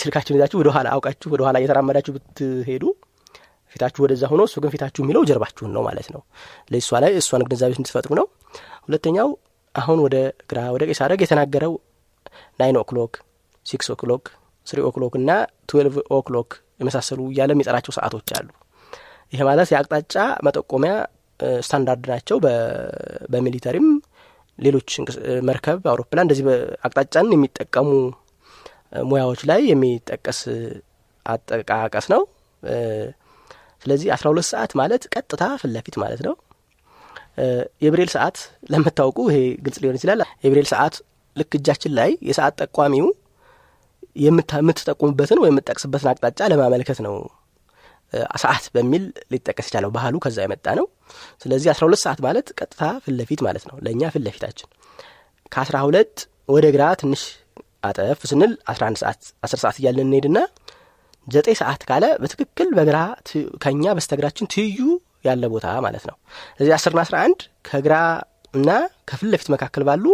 ስልካችሁን 0.00 0.36
ይዛችሁ 0.38 0.58
ወደ 0.62 0.70
ኋላ 0.74 0.86
አውቃችሁ 0.94 1.28
ወደ 1.34 1.42
ኋላ 1.46 1.56
እየተራመዳችሁ 1.62 2.12
ብትሄዱ 2.16 2.84
ፊታችሁ 3.76 4.00
ወደዛ 4.04 4.24
ሆኖ 4.32 4.42
እሱ 4.48 4.56
ግን 4.62 4.72
ፊታችሁ 4.74 5.00
የሚለው 5.04 5.22
ጀርባችሁን 5.28 5.70
ነው 5.76 5.82
ማለት 5.86 6.08
ነው። 6.14 6.20
ለእሷ 6.72 7.00
ላይ 7.04 7.12
እሷን 7.20 7.44
ግንዛቤ 7.46 7.72
እንድትፈጥሩ 7.74 8.12
ነው። 8.20 8.26
ሁለተኛው 8.86 9.30
አሁን 9.74 9.98
ወደ 10.04 10.16
ግራ 10.50 10.58
ወደ 10.74 10.82
ቀኝ 10.88 10.96
ሳደርግ 10.98 11.22
የተናገረው 11.24 11.72
nine 12.60 12.76
o'clock 12.82 13.14
six 13.66 13.88
o'clock 13.94 14.24
three 14.66 14.80
o'clock 14.88 15.14
እና 15.20 15.30
twelve 15.70 15.96
o'clock 16.18 16.50
የመሳሰሉ 16.80 17.20
እያለ 17.32 17.50
የሚጠራቸው 17.54 17.92
ሰዓቶች 17.96 18.28
አሉ። 18.38 18.48
ይሄ 19.32 19.42
ማለት 19.48 19.68
የአቅጣጫ 19.72 20.14
መጠቆሚያ 20.46 20.92
ስታንዳርድ 21.60 22.04
ናቸው። 22.12 22.36
በ 23.32 23.41
military 23.41 23.77
ም 23.77 23.86
ሌሎች 24.58 24.90
መርከብ 25.48 25.78
አውሮፕላን 25.92 26.24
እንደዚህ 26.26 26.44
አቅጣጫን 26.86 27.32
የሚጠቀሙ 27.34 27.88
ሙያዎች 29.10 29.40
ላይ 29.50 29.60
የሚጠቀስ 29.70 30.40
አጠቃቀስ 31.26 32.06
ነው። 32.14 32.22
ስለዚህ 33.82 34.08
አስራ 34.14 34.26
ሁለት 34.32 34.46
ሰዓት 34.52 34.72
ማለት 34.80 35.02
ቀጥታ 35.14 35.44
ፊት 35.60 35.70
ለፊት 35.74 35.96
ማለት 36.02 36.20
ነው። 36.26 36.34
የብሬል 37.84 38.10
ሰዓት 38.14 38.36
ለምታውቁ 38.72 39.18
ይሄ 39.30 39.38
ግልጽ 39.64 39.78
ሊሆን 39.82 39.96
ይችላል። 39.98 40.20
የብሬል 40.44 40.68
ሰዓት 40.72 40.94
ልክ 41.36 41.52
እጃችን 41.58 41.92
ላይ 41.98 42.10
የሰዓት 42.28 42.54
ጠቋሚው 42.62 43.06
የምትጠቁምበትን 44.24 45.40
ወይም 45.42 45.54
የምትጠቅስበትን 45.54 46.10
አቅጣጫ 46.12 46.48
ለማመልከት 46.52 46.98
ነው 47.06 47.14
ሰዓት 48.42 48.64
በሚል 48.74 49.04
ሊጠቀስ 49.32 49.66
ይቻለው 49.68 49.90
ባህሉ 49.96 50.14
ከዛ 50.24 50.38
የመጣ 50.44 50.66
ነው። 50.78 50.86
ስለዚህ 51.42 51.68
አስራ 51.72 51.82
ሁለት 51.88 52.02
ሰዓት 52.04 52.20
ማለት 52.26 52.46
ቀጥታ 52.58 52.82
ፊት 53.04 53.14
ለፊት 53.18 53.40
ማለት 53.46 53.64
ነው። 53.70 53.76
ለእኛ 53.86 54.10
ፊት 54.14 54.22
ለፊታችን 54.26 54.68
ከአስራ 55.52 55.76
ሁለት 55.86 56.14
ወደ 56.48 56.66
ግራ 56.74 56.84
ትንሽ 57.00 57.22
አጠፍ 57.84 58.20
ስንል 58.30 58.52
አስራ 58.72 58.82
አንድ 58.88 58.98
ሰዓት 59.02 59.22
አስር 59.46 59.58
ሰዓት 59.62 59.76
እያለን 59.80 60.06
እንሄድና 60.08 60.38
ዘጠኝ 61.26 61.56
ሰዓት 61.60 61.82
ካለ 61.88 62.04
በትክክል 62.22 62.68
በግራ 62.78 62.98
ከኛ 63.62 63.92
በስተግራችን 63.96 64.48
ትይዩ 64.54 64.78
ያለ 65.24 65.44
ቦታ 65.52 65.66
ማለት 65.86 66.04
ነው። 66.10 66.16
ስለዚህ 66.56 66.74
አስርና 66.76 67.00
አስራ 67.04 67.16
አንድ 67.26 67.40
ከግራ 67.68 67.94
እና 68.54 68.70
ከፊት 69.08 69.28
ለፊት 69.32 69.48
መካከል 69.54 69.82
ባሉ 69.88 70.04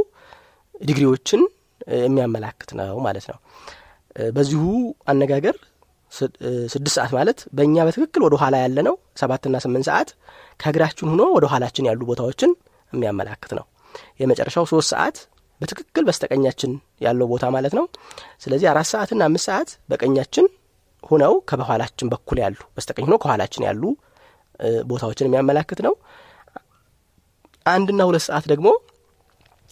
ዲግሪዎችን 0.80 1.40
የሚያመላክት 2.00 2.70
ነው 2.80 2.96
ማለት 3.06 3.26
ነው። 3.30 3.38
በዚሁ 4.32 4.62
አነጋገር 5.06 5.56
ስድስት 6.72 6.94
ሰዓት 6.96 7.12
ማለት 7.16 7.38
በእኛ 7.56 7.84
በትክክል 7.88 8.22
ወደ 8.26 8.34
ኋላ 8.42 8.54
ያለ 8.62 8.78
ነው 8.88 8.94
ሰባትና 9.20 9.56
ስምንት 9.64 9.86
ሰዓት 9.90 10.08
ከእግራችን 10.60 11.10
ሆኖ 11.12 11.22
ወደ 11.36 11.44
ኋላችን 11.52 11.86
ያሉ 11.90 12.00
ቦታዎችን 12.10 12.50
የሚያመላክት 12.92 13.52
ነው። 13.58 13.64
የመጨረሻው 14.20 14.64
ሶስት 14.72 14.88
ሰዓት 14.94 15.16
በትክክል 15.60 16.04
በስተቀኛችን 16.08 16.72
ያለው 17.04 17.26
ቦታ 17.32 17.44
ማለት 17.56 17.74
ነው። 17.78 17.84
ስለዚህ 18.44 18.66
አራት 18.72 18.88
ሰዓትና 18.92 19.22
አምስት 19.28 19.46
ሰዓት 19.50 19.70
በቀኛችን 19.90 20.46
ሆነው 21.04 21.34
ከበኋላችን 21.50 22.10
በኩል 22.12 22.38
ያሉ 22.44 22.58
በስተቀኝ 22.76 23.04
ሆነው 23.08 23.20
ከኋላችን 23.22 23.64
ያሉ 23.68 23.82
ቦታዎችን 24.90 25.28
የሚያመላክት 25.28 25.80
ነው። 25.86 25.94
አንድና 27.66 28.02
ሁለት 28.08 28.24
ሰዓት 28.28 28.44
ደግሞ 28.52 28.68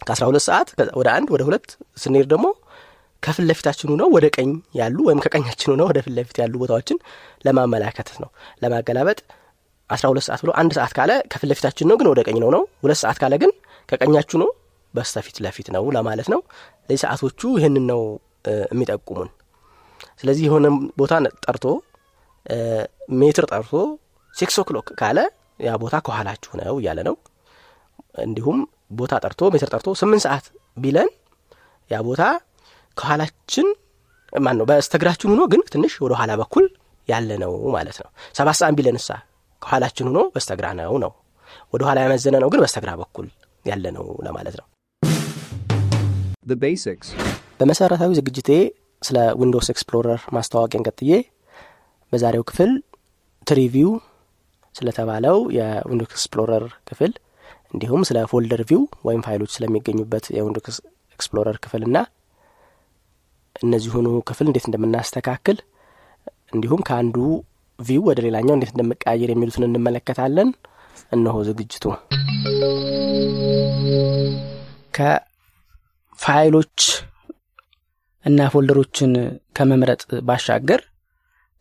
ከአስራ 0.01 0.25
ሁለት 0.29 0.43
ሰዓት 0.47 0.67
ወደ 0.99 1.07
አንድ 1.15 1.27
ወደ 1.33 1.43
ሁለት 1.47 1.67
ስንሄድ 1.97 2.27
ደግሞ 2.33 2.47
ከፊት 3.23 3.45
ለፊታችን 3.49 3.89
ሆነው 3.93 4.07
ወደ 4.15 4.25
ቀኝ 4.35 4.49
ያሉ 4.79 4.97
ወይም 5.07 5.19
ከቀኛችን 5.23 5.69
ሆነው 5.73 5.87
ወደ 5.89 5.99
ፊት 6.05 6.13
ለፊት 6.17 6.37
ያሉ 6.41 6.53
ቦታዎችን 6.61 6.97
ለማመላከት 7.45 8.09
ነው። 8.23 8.29
ለማገላበጥ 8.63 9.19
አስራ 9.89 10.05
ሁለት 10.11 10.25
ሰዓት 10.27 10.41
ብሎ 10.43 10.51
አንድ 10.61 10.71
ሰዓት 10.77 10.93
ካለ 10.97 11.11
ከፊት 11.31 11.47
ለፊታችን 11.51 11.87
ነው 11.89 11.95
ግን 11.99 12.07
ወደ 12.11 12.21
ቀኝ 12.27 12.37
ነው 12.43 12.49
ነው። 12.55 12.63
ሁለት 12.83 12.99
ሰዓት 13.03 13.17
ካለ 13.21 13.35
ግን 13.43 13.51
ከቀኛችሁ 13.89 14.37
ነው 14.43 14.49
በስተፊት 14.93 15.37
ለፊት 15.45 15.67
ነው 15.75 15.83
ለማለት 15.95 16.27
ነው። 16.33 16.39
ለዚህ 16.87 17.01
ሰዓቶቹ 17.03 17.41
ይህንን 17.57 17.85
ነው 17.91 18.01
የሚጠቁሙን። 18.71 19.29
ስለዚህ 20.21 20.43
የሆነ 20.47 20.67
ቦታ 20.99 21.13
ጠርቶ 21.45 21.65
ሜትር 23.19 23.45
ጠርቶ 23.51 23.71
six 24.33 24.55
o'clock 24.61 24.87
ካለ 24.99 25.19
ያ 25.59 25.71
ቦታ 25.81 25.95
ከኋላችሁ 26.05 26.51
ነው 26.61 26.75
እያለ 26.81 26.99
ነው። 27.09 27.15
እንዲሁም 28.25 28.59
ቦታ 28.91 29.13
ጠርቶ 29.23 29.41
ሜትር 29.53 29.69
ጠርቶ 29.73 29.89
ስምንት 30.01 30.23
ሰዓት 30.25 30.45
ቢለን 30.77 31.09
ያ 31.91 31.97
ቦታ 32.07 32.21
ከኋላችን 32.97 33.67
ማን 34.39 34.57
ነው 34.59 34.65
በስተግራችን 34.69 35.29
ሆኖ 35.31 35.43
ግን 35.51 35.61
ትንሽ 35.73 35.93
ወደ 36.03 36.13
ኋላ 36.19 36.31
በኩል 36.41 36.65
ያለ 37.07 37.29
ነው 37.43 37.53
ማለት 37.75 37.97
ነው። 38.01 38.09
ሰባት 38.35 38.57
ሰዓት 38.59 38.73
ቢለንሳ 38.77 39.07
ከኋላችን 39.61 40.07
ሆኖ 40.09 40.19
በስተግራ 40.35 40.67
ነው 40.79 40.97
ነው። 41.03 41.11
ወደ 41.73 41.81
ኋላ 41.87 41.97
ያመዘነ 42.05 42.35
ነው 42.43 42.49
ግን 42.53 42.61
በስተግራ 42.63 42.91
በኩል 43.01 43.27
ያለ 43.65 43.85
ነው 43.95 44.05
ለማለት 44.25 44.55
ነው. 44.59 44.65
በመሰረታዊ 47.59 48.11
ዝግጅቴ 48.19 48.49
ስለ 49.01 49.17
Windows 49.39 49.67
Explorer 49.73 50.21
ማስተዋወቄን 50.35 50.85
ቀጥዬ 50.87 51.11
በዛሬው 52.13 52.43
ክፍል 52.49 52.71
tree 53.47 53.69
view 53.69 53.91
ስለተባለው 54.75 55.37
የ 55.57 55.69
Windows 55.69 56.11
Explorer 56.11 56.65
ክፍል 56.89 57.11
እንዲሁም 57.73 58.01
ስለ 58.09 58.17
folder 58.31 58.61
view 58.69 58.81
ወይም 59.07 59.21
ፋይሎች 59.27 59.51
ስለሚገኙበት 59.55 60.25
የ 60.37 60.46
Windows 60.46 60.77
Explorer 61.15 61.57
ክፍልና 61.65 61.97
እነዚሁኑ 63.55 64.07
ክፍል 64.29 64.47
እንዴት 64.49 64.65
እንደምናስተካክል 64.69 65.57
እንዲሁም 66.53 66.83
ከአንዱ 66.87 67.15
view 67.79 68.01
ወደ 68.09 68.19
ሌላኛው 68.27 68.55
እንዴት 68.55 68.71
እንደምቀያየር 68.73 69.31
የሚሉትን 69.31 69.67
እንመለከታለን። 69.67 70.49
እነሆ 71.11 71.35
ዝግጅቱ። 71.47 71.83
ከፋይሎች 76.19 76.77
እና 78.25 78.47
folder 78.53 78.82
ኦችን 78.82 79.11
ከመምረጥ 79.57 80.01
ባሻገር 80.27 80.81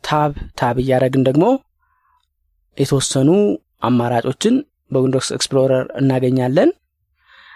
tab 0.04 0.32
tab 0.60 0.76
እያደረግን 0.82 1.22
ደግሞ 1.28 1.44
የተወሰኑ 2.76 3.30
አማራጮችን 3.82 4.54
በ 4.92 5.00
Windows 5.00 5.28
Explorer 5.36 5.86
እናገኛለን። 6.00 6.70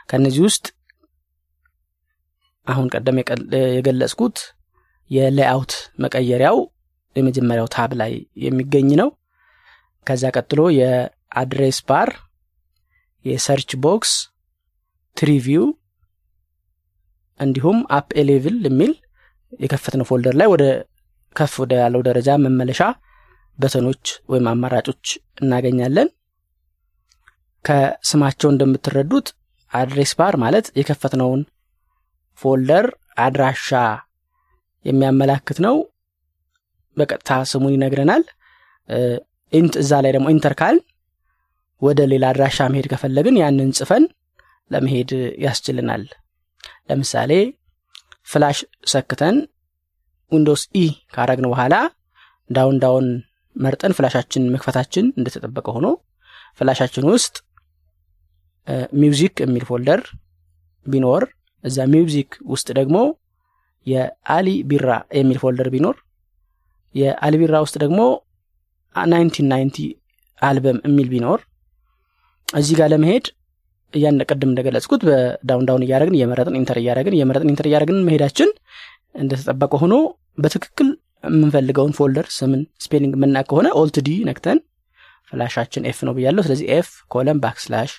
ከነዚህ 0.09 0.43
ውስጥ 0.47 0.65
አሁን 2.67 2.87
ቀደም 2.95 3.17
የገለጽኩት 3.71 4.39
የ 5.11 5.26
layout 5.26 5.73
መቀየሪያው 6.03 6.59
የመጀመሪያው 7.17 7.69
tab 7.75 7.91
ላይ 8.01 8.13
የሚገኝ 8.45 8.91
ነው። 9.01 9.09
ከዛ 10.07 10.25
ቀጥሎ 10.37 10.61
የ 10.79 11.01
address 11.01 11.79
bar 11.89 12.11
የ 13.25 13.36
search 13.36 13.71
box 13.85 14.13
tree 15.17 15.41
view 15.41 15.65
እንዲሁም 17.41 17.79
up 17.97 18.09
a 18.21 18.27
level 18.27 18.57
የሚል 18.67 18.93
የከፈትነው 19.61 20.07
folder 20.11 20.35
ላይ 20.41 20.49
ወደ 20.53 20.65
ከፍ 21.37 21.53
ወደ 21.63 21.73
ያለው 21.83 22.01
ደረጃ 22.09 22.31
መመለሻ 22.45 22.81
button 23.59 23.86
ኦች 23.86 24.05
ወይም 24.31 24.47
አማራጮች 24.53 25.05
እናገኛለን። 25.43 26.09
ከስማቸው 27.65 28.49
እንደምትረዱት 28.53 29.29
address 29.73 30.13
bar 30.19 30.35
ማለት 30.43 30.67
የከፈትነውን 30.79 31.43
folder 32.43 32.87
አድራሻ 33.25 33.69
የሚያመላክት 34.85 35.59
ነው። 35.67 35.77
በቀጥታ 36.97 37.31
ስሙን 37.51 37.75
ይነግረናል። 37.77 38.25
እዛ 39.81 39.93
ላይ 40.05 40.13
ደግሞ 40.17 40.27
enter 40.35 40.55
ካል 40.61 40.77
ወደ 41.83 42.01
ሌላ 42.13 42.25
አድራሻ 42.33 42.59
መሄድ 42.73 42.87
ከፈለግን 42.93 43.37
ያንን 43.43 43.71
ጽፈን 43.79 44.05
ለመሄድ 44.71 45.11
ያስችልናል። 45.45 46.03
ለምሳሌ 46.89 47.33
flash 48.29 48.59
ሰክተን 48.93 49.37
Windows 50.33 50.63
E 50.75 50.85
ካረግን 51.15 51.47
በኋላ 51.53 51.75
down 52.51 52.77
down 52.85 53.07
መርጠን 53.57 53.95
flash 53.97 54.17
ኣችን 54.17 54.45
መክፈታችን 54.55 55.07
እንደተጠበቀ 55.19 55.67
ሆኖ 55.77 55.87
flash 56.61 56.79
ኣችን 56.79 57.05
ውስጥ 57.11 57.35
music 58.93 59.35
የሚል 59.43 59.65
folder 59.69 60.01
ቢኖር 60.87 61.23
እዛ 61.65 61.87
music 61.93 62.31
ውስጥ 62.53 62.69
ደግሞ 62.79 62.97
የአሊ 63.87 64.49
ቢራ 64.71 64.89
የሚል 65.19 65.39
folder 65.43 65.69
ቢኖር 65.75 65.97
የአሊ 66.95 67.35
ቢራ 67.43 67.57
ውስጥ 67.65 67.77
ደግሞ 67.85 68.01
nineteen 68.95 69.47
ninety 69.53 69.77
አልበም 70.43 70.79
የሚል 70.87 71.09
ቢኖር 71.13 71.41
እዚህ 72.49 72.75
ጋር 72.81 72.89
ለመሄድ 72.93 73.27
እያን 73.95 74.19
ቅድም 74.29 74.51
እንደገለጽኩት 74.51 75.03
በ 75.09 75.28
down 75.28 75.67
down 75.69 75.85
እያደረግን 75.87 76.17
እየመረጥን 76.19 76.57
enter 76.61 76.79
እያደረግን 76.81 77.15
እየመረጥን 77.17 77.51
enter 77.53 77.67
እያደረግን 77.69 78.05
መሄዳችን 78.07 78.51
እንደተጠበቀ 79.15 79.73
ሆኖ 79.83 79.95
በትክክል 80.39 80.89
የምንፈልገውን 81.25 81.93
folder 81.99 82.27
ስምን 82.37 82.63
spelling 82.85 83.15
የምናውቅ 83.19 83.39
ከሆነ 83.49 83.69
Alt 83.81 83.97
ነክተን 84.29 84.59
flash 85.33 85.55
ኣችን 85.55 85.87
F 85.91 85.99
ነው 86.07 86.15
ብያለሁ። 86.17 86.43
ስለዚህ 86.47 86.67
F 86.77 86.89
colon 87.11 87.39
backslash 87.43 87.93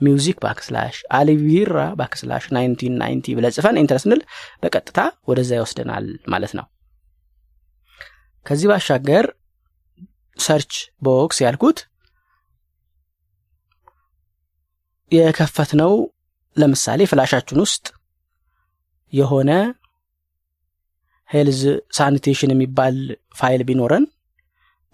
music 0.00 0.38
backslash 0.44 0.96
አሊ 1.18 1.45
ቢራ 1.45 1.78
backslash 2.00 2.44
nineteen 2.56 2.94
ninety 3.00 3.34
ብለን 3.38 3.46
ጽፈን 3.56 3.78
enter 3.82 3.98
ስንል 4.02 4.20
በቀጥታ 4.62 4.98
ወደዛ 5.28 5.50
ይወስደናል 5.58 6.06
ማለት 6.26 6.54
ነው። 6.58 6.66
ከዚህ 8.46 8.68
ባሻገር 8.70 9.26
search 10.38 10.72
box 11.02 11.38
ያልኩት 11.44 11.78
የከፈትነው 15.12 15.92
ለምሳሌ 16.56 17.00
flash 17.10 17.31
ኣችን 17.31 17.60
ውስጥ 17.64 17.86
የሆነ 19.12 19.50
health 21.30 21.60
sanitation 21.96 22.52
የሚባል 22.52 22.96
ፋይል 23.38 23.62
ቢኖረን 23.68 24.04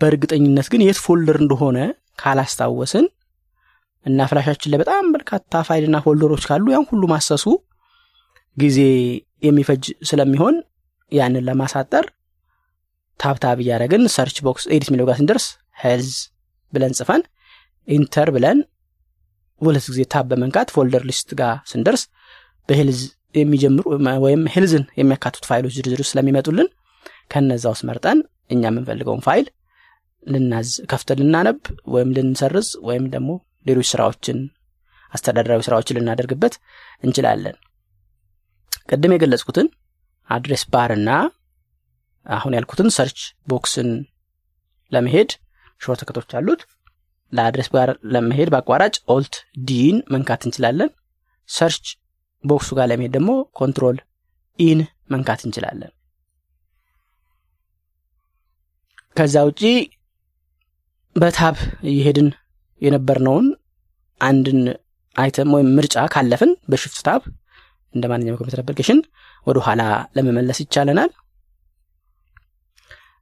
በእርግጠኝነት 0.01 0.66
ግን 0.73 0.83
የት 0.85 0.99
folder 1.05 1.37
እንደሆነ 1.43 1.79
ካላስታወስን 2.19 3.07
እና 4.06 4.26
ፍላሻችን 4.30 4.70
ላይ 4.72 4.78
በጣም 4.82 5.06
በርካታ 5.14 5.62
ፋይልና 5.68 5.96
folder 6.05 6.29
ኦች 6.29 6.44
ካሉ 6.48 6.66
ያን 6.74 6.86
ሁሉ 6.90 7.02
ማሰሱ 7.12 7.44
ጊዜ 8.56 8.78
የሚፈጅ 9.46 9.84
ስለሚሆን 10.10 10.56
ያንን 11.12 11.44
ለማሳጠር 11.48 12.06
tab 13.20 13.39
tab 13.39 13.59
እያደረግን 13.62 14.02
search 14.14 14.37
box 14.46 14.64
edit 14.74 14.88
የሚለው 14.90 15.06
ጋር 15.08 15.16
ስንደርስ 15.20 15.46
health 15.83 16.12
ብለን 16.72 16.92
ጽፈን 16.98 17.22
enter 17.88 18.29
ብለን 18.36 18.58
ሁለት 19.60 19.86
ጊዜ 19.92 20.02
tab 20.12 20.26
በመንካት 20.30 20.68
folder 20.74 21.03
list 21.11 21.31
ጋር 21.40 21.54
ስንደርስ 21.70 22.02
በ 22.68 22.76
health 22.76 23.00
የሚጀምሩ 23.34 23.84
ወይም 24.24 24.42
health 24.55 24.77
ን 24.77 24.85
የሚያካቱት 25.00 25.44
ፋይሎች 25.50 25.74
ዝርዝር 25.78 26.00
ስለሚመጡልን 26.10 26.68
ከነዛ 27.32 27.64
ውስጥ 27.74 27.84
መርጠን 27.90 28.18
እኛ 28.54 28.62
የምንፈልገውን 28.70 29.22
ፋይል 29.26 29.46
ልናይ 30.26 30.70
ከፍተን 30.90 31.16
ልናነብ 31.20 31.60
ወይም 31.94 32.10
ልንሰርዝ 32.16 32.68
ወይም 32.88 33.04
ደግሞ 33.14 33.30
ሌሎች 33.66 33.88
ስራዎችን 33.92 34.38
አስተዳደራዊ 35.12 35.61
ስራዎችን 35.66 35.96
ልናደርግበት 35.99 36.55
እንችላለን። 37.03 37.57
ቅድም 38.88 39.14
የገለጽኩትን 39.14 39.68
address 40.31 40.62
bar 40.72 40.90
እና 40.96 41.11
አሁን 42.27 42.55
ያልኩትን 42.57 42.88
search 42.96 43.20
box 43.48 43.72
ን 43.72 43.88
ለመሄድ 44.92 45.31
shortcut 45.81 46.00
ኦች 46.09 46.33
አሉት። 46.38 46.62
ለ 47.33 47.40
address 47.40 47.68
bar 47.74 47.90
ለመሄድ 48.12 48.49
በአቋራጭ 48.53 48.94
alt 49.14 49.35
D 49.64 49.75
ን 49.75 49.96
መንካት 50.12 50.42
እንችላለን። 50.46 50.90
search 51.48 51.87
box 52.44 52.59
ኡ 52.59 52.68
ጋር 52.79 52.87
ለመሄድ 52.90 53.12
ደግሞ 53.16 53.31
control 53.59 53.96
E 54.59 54.66
ን 54.66 54.81
መንካት 55.11 55.40
እንችላለን። 55.46 55.90
ከዛ 59.16 59.37
ውጪ 59.49 59.62
በ 61.16 61.33
tab 61.33 61.57
እየሄድን 61.90 62.29
የነበርነውን 62.83 63.47
አንድን 64.21 64.61
item 65.16 65.50
ወይም 65.55 65.69
ምርጫ 65.77 65.97
ካለፍን 66.12 66.51
በ 66.70 66.79
shift 66.79 66.98
tab 67.07 67.22
እንደ 67.95 68.05
ማንኛውም 68.11 68.38
ኮምፒውተር 68.38 68.61
application 68.62 68.98
ወደ 69.47 69.59
ኋላ 69.66 69.83
ለመመለስ 70.16 70.59
ይቻለናል። 70.62 71.11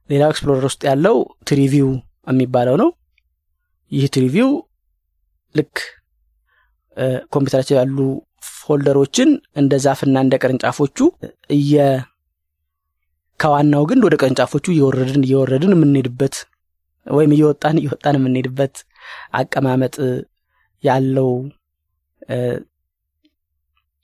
ሌላው 0.09 0.31
explorer 0.31 0.65
ውስጥ 0.69 0.81
ያለው 0.89 1.15
tree 1.49 1.69
view 1.69 1.89
የሚባለው 2.27 2.75
ነው። 2.81 2.89
ይህ 3.91 4.05
tree 4.15 4.32
view 4.32 4.49
ልክ 5.55 5.75
ኮምፒውተራችን 7.33 7.75
ያሉ 7.79 7.97
folder 8.55 8.92
ኦችን 8.92 9.29
እንደ 9.55 9.73
ዛፍና 9.85 10.15
እንደ 10.25 10.35
ቅርንጫፎቹ 10.41 10.97
እየ 11.55 11.73
ከዋናው 13.39 13.83
ግንድ 13.89 14.03
ወደ 14.07 14.15
ቅርንጫፎቹ 14.21 14.65
እየወረድን 14.73 15.23
እየወረድን 15.27 15.73
የምንሄድበት 15.75 16.35
ወይም 17.05 17.31
እየወጣን 17.35 17.77
እየወጣን 17.81 18.17
የምንሄድበት 18.17 18.75
አቀማመጥ 19.39 19.95
ያለው 20.83 21.29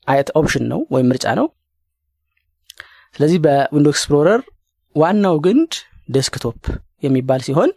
አይነት 0.07 0.29
option 0.39 0.65
ነው 0.71 0.79
ወይም 0.93 1.07
ምርጫ 1.11 1.25
ነው። 1.39 1.47
ስለዚህ 3.15 3.39
በ 3.45 3.56
Window 3.56 3.87
Explorer 3.93 4.41
ዋናው 4.95 5.35
ግንድ 5.45 5.71
desktop 6.15 6.59
የሚባል 7.05 7.41
ሲሆን 7.47 7.71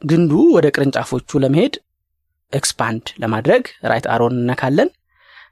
ከግንዱ 0.00 0.32
ወደ 0.56 0.66
ቅርንጫፎቹ 0.74 1.40
ለመሄድ 1.44 1.74
expand 2.52 3.04
ለማድረግ 3.22 3.62
right 3.90 4.06
arrow 4.12 4.29
ን 4.29 4.36
እነካለን 4.42 4.90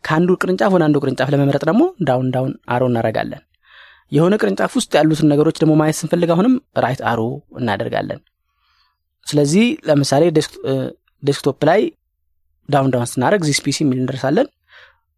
ከአንዱ 0.04 0.30
ቅርንጫፍ 0.40 0.70
ወደ 0.76 0.82
አንዱ 0.86 0.96
ቅርንጫፍ 1.02 1.28
ለመምረጥ 1.32 1.62
ደግሞ 1.70 1.82
down 2.08 2.28
down 2.34 2.52
arrow 2.74 2.82
እናደረጋለን 2.90 3.42
የሆነ 4.12 4.34
ቅርንጫፍ 4.40 4.72
ውስጥ 4.78 4.90
ያሉትን 4.98 5.28
ነገሮች 5.32 5.56
ደግሞ 5.62 5.72
ማየት 5.80 5.96
ስንፈልግ 6.00 6.30
አሁንም 6.34 6.52
right 6.84 7.00
arrow 7.10 7.20
እናደርጋለን። 7.60 8.20
ስለዚህ 9.26 9.64
ለምሳሌ 9.88 10.24
desktop 11.22 11.58
ላይ 11.68 11.80
down 12.68 12.90
down 12.94 13.08
ስናደረግ 13.12 13.42
This 13.48 13.60
PC 13.64 13.78
የሚል 13.84 13.98
እንደርሳለን። 14.02 14.46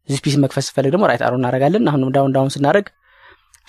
This 0.09 0.21
PC 0.25 0.35
መክፈት 0.45 0.65
ስፈልግ 0.69 0.91
ደግሞ 0.95 1.05
right 1.11 1.23
arrow 1.27 1.35
እናደረጋለን 1.41 1.85
አሁንም 1.91 2.11
down 2.17 2.33
down 2.37 2.53
ስናደረግ 2.55 2.87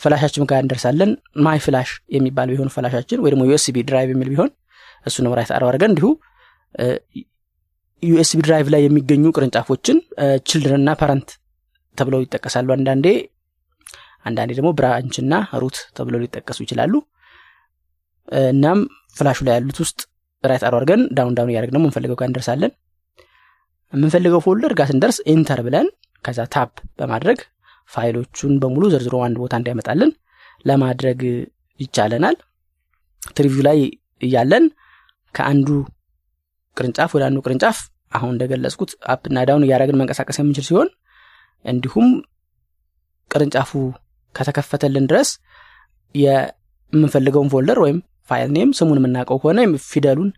ፍላሻችን 0.02 0.48
ጋር 0.50 0.60
እንደርሳለን። 0.64 1.10
my 1.46 1.60
flash 1.66 1.90
የሚባል 2.16 2.48
ቢሆን 2.54 2.70
ፍላሻችን 2.76 3.22
ወይ 3.24 3.32
ደግሞ 3.34 3.44
USB 3.50 3.78
drive 3.90 4.10
የሚል 4.14 4.30
ቢሆን 4.34 4.50
እሱ 5.06 5.18
ነው 5.26 5.34
right 5.40 5.52
arrow 5.56 5.64
አድርገን 5.70 5.92
እንዲሁ 5.94 6.08
USB 8.04 8.40
drive 8.46 8.68
ላይ 8.74 8.82
የሚገኙ 8.86 9.26
ቅርንጫፎችን 9.36 9.98
children 10.50 10.82
እና 10.82 10.92
parent 11.02 11.30
ተብለው 11.98 12.22
ይጠቀሳሉ። 12.24 12.68
አንዳንዴ 12.76 13.08
አንዳንዴ 14.26 14.52
ደግሞ 14.58 14.70
branch 14.78 15.16
እና 15.24 15.34
root 15.62 15.78
ተብለው 15.98 16.20
ሊጠቀሱ 16.24 16.60
ይችላሉ። 16.66 16.94
እናም 18.50 18.80
ፍላሹ 19.18 19.40
ላይ 19.48 19.56
ያሉት 19.58 19.78
ውስጥ 19.84 20.00
right 20.44 20.64
arrow 20.68 20.74
አድርገን 20.80 21.02
down 21.18 21.34
down 21.38 21.50
እያደረግ 21.52 21.72
ደግሞ 21.72 21.84
የምንፈልገው 21.84 22.18
ጋር 22.20 22.28
እንደርሳለን። 22.30 22.72
የምንፈልገው 23.94 24.42
folder 24.46 24.74
ጋር 24.80 24.88
ስንደርስ 24.92 25.18
enter 25.34 25.60
ብለን 25.68 25.88
ከዛ 26.26 26.40
tab 26.56 26.72
በማድረግ 27.00 27.40
ፋይሎቹን 27.92 28.54
በሙሉ 28.62 28.84
ዘርዝሮ 28.94 29.16
አንድ 29.28 29.38
ቦታ 29.44 29.54
እንዲያመጣልን 29.60 30.12
ለማድረግ 30.66 31.20
ይቻለናል። 31.80 32.36
tree 33.38 33.51
view 33.51 33.64
ላይ 33.68 33.80
እያለን 34.22 34.66
ከአንዱ 35.36 35.68
ቅርንጫፍ 36.78 37.12
ወደ 37.16 37.24
አንዱ 37.28 37.40
ቅርንጫፍ 37.46 37.78
አሁን 38.18 38.32
እንደገለጽኩት 38.34 38.92
up 39.14 39.24
ና 39.24 39.40
down 39.50 39.66
እያደረግን 39.66 40.00
መንቀሳቀስ 40.00 40.38
የምንችል 40.40 40.66
ሲሆን 40.70 40.90
እንዲሁም 41.66 42.08
ቅርንጫፉ 43.32 43.72
ከተከፈተልን 44.36 45.08
ድረስ 45.12 45.30
የምንፈልገውን 46.16 47.52
folder 47.54 47.80
ወይም 47.84 47.98
ፋይል 48.30 48.50
name 48.56 48.72
ስሙን 48.78 49.00
የምናውቀው 49.00 49.40
ከሆነ 49.42 49.60
ፊደሉን 49.90 50.30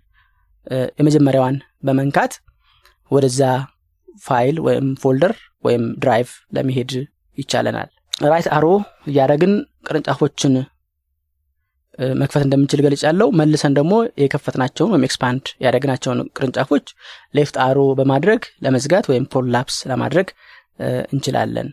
የመጀመሪያዋን 0.99 1.55
በመንካት 1.83 2.33
ወደዛ 3.11 3.41
ፋይል 4.23 4.57
ወይም 4.65 4.87
folder 5.01 5.33
ወይም 5.63 5.83
drive 6.03 6.29
ለመሄድ 6.55 6.91
ይቻለናል። 7.37 7.89
right 8.25 8.47
arrow 8.55 8.65
እያደረግን 9.09 9.53
ቅርንጫፎችን 9.87 10.53
መክፈት 12.15 12.43
እንደምንችል 12.45 12.81
ገልጫለው 12.85 13.27
መልሰን 13.39 13.73
ደግሞ 13.77 13.93
የከፈትናቸውን 14.21 14.91
ወይም 14.93 15.05
expand 15.07 15.45
ያደረግናቸውን 15.63 16.19
ቅርንጫፎች 16.37 16.85
left 17.37 17.55
arrow 17.65 17.79
በማድረግ 17.99 18.41
ለመዝጋት 18.65 19.05
ወይም 19.11 19.25
collapse 19.33 19.77
ለማድረግ 19.91 20.27
እንችላለን። 21.11 21.67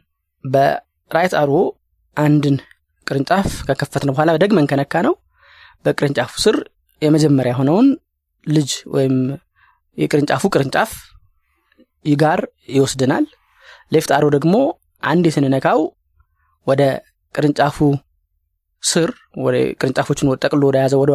በራይት 0.45 1.35
አሮ 1.41 1.53
አንድን 2.17 2.57
ቅርንጫፍ 3.07 3.49
ከከፈትን 3.69 4.11
በኋላ 4.13 4.31
ደግመን 4.43 4.69
ከነካ 4.71 5.03
ነው 5.07 5.15
በቅርንጫፉ 5.85 6.33
ስር 6.45 6.57
የመጀመሪያ 7.03 7.53
የሆነውን 7.55 7.89
ልጅ 8.47 8.71
ወይም 8.95 9.15
የቅርንጫፉ 9.99 10.45
ቅርንጫፍ 10.55 10.93
ጋር 12.05 12.41
ይወስድናል 12.75 13.25
ሌፍት 13.93 14.11
አሮ 14.17 14.27
ደግሞ 14.37 14.55
አንድ 15.03 15.27
ስንነካው 15.35 15.81
ወደ 16.67 16.83
ቅርንጫፉ 17.35 17.77
ስር 18.83 19.11
ወደ 19.45 19.57
ቅርንጫፎችን 19.81 20.31
ጠቅሎ 20.45 20.63
ወደ 20.69 20.77
ያዘ 20.85 20.95
ወደ 21.03 21.13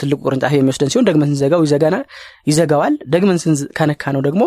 ትልቁ 0.00 0.20
ቅርንጫፍ 0.26 0.52
የሚወስደን 0.54 0.90
ሲሆን 0.92 1.06
ደግመን 1.08 1.28
ስንዘጋው 1.30 1.62
ይዘጋዋል። 2.46 2.94
ደግመን 3.14 3.38
ከነካነው 3.78 4.22
ደግሞ 4.28 4.42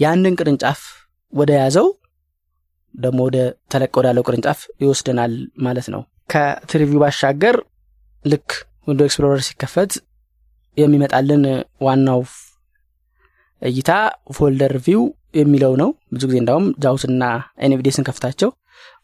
ያንን 0.00 0.34
ቅርንጫፍ 0.40 0.80
ወደ 1.32 1.50
ያዘው 1.60 1.86
ደግሞ 2.94 3.18
ወደ 3.28 3.38
ተለቀ 3.72 3.92
ወዳለው 4.00 4.24
ቅርንጫፍ 4.26 4.60
ይወስደናል 4.82 5.32
ማለት 5.66 5.86
ነው። 5.94 6.02
ከ 6.30 6.44
tree 6.44 6.72
view 6.72 7.00
ባሻገር 7.02 7.56
ልክ 8.24 8.48
Window 8.88 9.00
Explorer 9.06 9.40
ሲከፈት 9.46 9.92
የሚመጣልን 10.76 11.44
ዋናው 11.86 12.20
እይታ 13.62 13.90
folder 14.36 14.74
view 14.86 15.00
የሚለው 15.38 15.72
ነው። 15.80 15.88
ብዙ 16.12 16.22
ጊዜ 16.28 16.36
እንዳውም 16.42 16.66
JAWS 16.82 17.06
ና 17.06 17.24
NVDA 17.66 17.93
ን 17.93 18.06
ከፍታቸው 18.08 18.50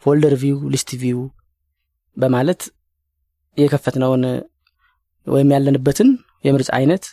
folder 0.04 0.34
view 0.42 0.58
list 0.72 0.90
view 1.02 1.20
በማለት 2.16 2.62
የከፈትነውን 3.58 4.22
ወይም 5.26 5.50
ያለንበትን 5.54 6.08
የምርጫ 6.44 6.70
አይነት 6.78 7.04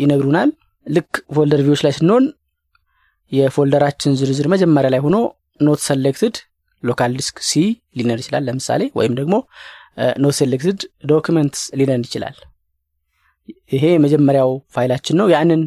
ይነግሩናል። 0.00 0.50
ልክ 0.86 1.12
folder 1.34 1.60
view 1.66 1.73
ኦች 1.73 1.80
ላይ 1.84 1.92
ስንሆን 1.98 2.24
የ 3.32 3.43
folder 3.43 3.77
ኣችን 3.77 4.16
ዝርዝር 4.20 4.46
መጀመሪያ 4.52 4.88
ላይ 4.94 5.00
ሆኖ 5.04 5.16
not 5.60 5.80
selected 5.86 6.36
local 6.82 7.12
disk 7.18 7.36
C 7.48 7.62
ሊል 7.98 8.18
ይችላል። 8.22 8.42
ለምሳሌ 8.48 8.82
ወይም 8.98 9.14
ደግሞ 9.20 9.34
not 10.22 10.36
selected 10.40 10.80
documents 11.10 11.62
ሊል 11.78 12.00
ይችላል። 12.00 12.36
ይሄ 13.72 13.84
የመጀመሪያው 13.92 14.50
ፋይላችን 14.74 15.16
ነው። 15.20 15.26
ያንን 15.34 15.62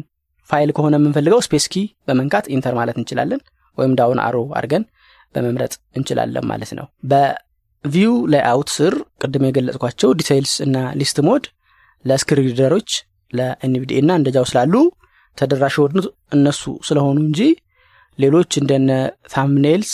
ፋይል 0.50 0.70
ከሆነ 0.76 0.94
የምንፈልገው 0.98 1.40
space 1.46 1.66
key 1.72 1.76
በመንካት 2.08 2.46
enter 2.54 2.74
ማለት 2.78 2.96
እንችላለን። 3.00 3.40
ወይም 3.78 3.92
down 3.98 4.20
arrow 4.26 4.36
አድርገን 4.58 4.84
በመምረጥ 5.34 5.74
እንችላለን 5.96 6.44
ማለት 6.50 6.70
ነው። 6.78 6.86
በ 7.10 7.45
view 7.45 8.14
layout 8.32 8.70
ስር 8.76 8.94
ቅድም 9.22 9.44
የገለጽኳቸው 9.48 10.10
details 10.20 10.54
እና 10.66 10.76
list 11.00 11.18
mode 11.28 11.44
ለ 12.04 12.14
screen 12.14 12.46
reader 12.48 12.73
ኦች 12.73 12.90
እና 13.98 14.10
እንደ 14.18 14.46
JAWS 14.50 14.61
ላሉ 14.61 14.74
ተደራሽ 15.38 15.74
የሆኑት 15.78 16.06
እነሱ 16.32 16.62
ስለሆኑ 16.88 17.18
እንጂ 17.26 17.40
ሌሎች 18.18 18.50
እንደነ 18.60 18.90
thumbnails 19.32 19.92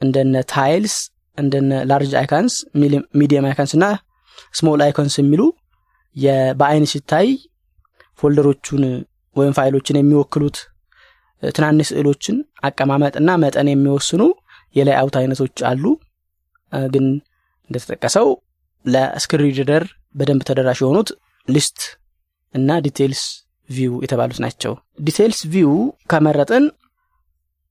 እንደነ 0.00 0.36
tiles 0.52 0.94
እንደነ 1.38 1.72
large 1.90 2.12
icons 2.20 2.54
medium 3.20 3.46
icons 3.48 3.72
እና 3.76 3.86
small 4.54 4.80
icons 4.86 5.14
የሚሉ 5.20 5.42
በአይን 6.60 6.86
ሲታይ 6.92 7.28
folder 8.20 8.51
ኦቹን 8.51 8.82
ወይም 9.36 9.54
ፋይሎችን 9.56 9.98
የሚወክሉት 9.98 10.58
ትናንሽ 11.42 11.88
ስዕሎችን 11.90 12.36
አቀማመጥና 12.64 13.30
መጠን 13.42 13.68
የሚወስኑ 13.70 14.22
የ 14.76 14.86
layout 14.86 15.16
አይነቶች 15.20 15.58
አሉ። 15.70 15.84
ግን 16.88 17.06
እንደተጠቀሰው 17.70 18.28
ለ 18.84 19.01
screen 19.01 19.52
reader 19.58 19.84
በደንብ 20.14 20.42
ተደራሽ 20.48 20.78
የሆኑት 20.82 21.10
list 21.48 21.78
እና 22.54 22.78
details 22.86 23.22
view 23.68 23.92
የተባሉት 24.04 24.38
ናቸው። 24.44 24.72
details 25.00 25.40
view 25.52 25.70
ከመረጥን 26.12 26.64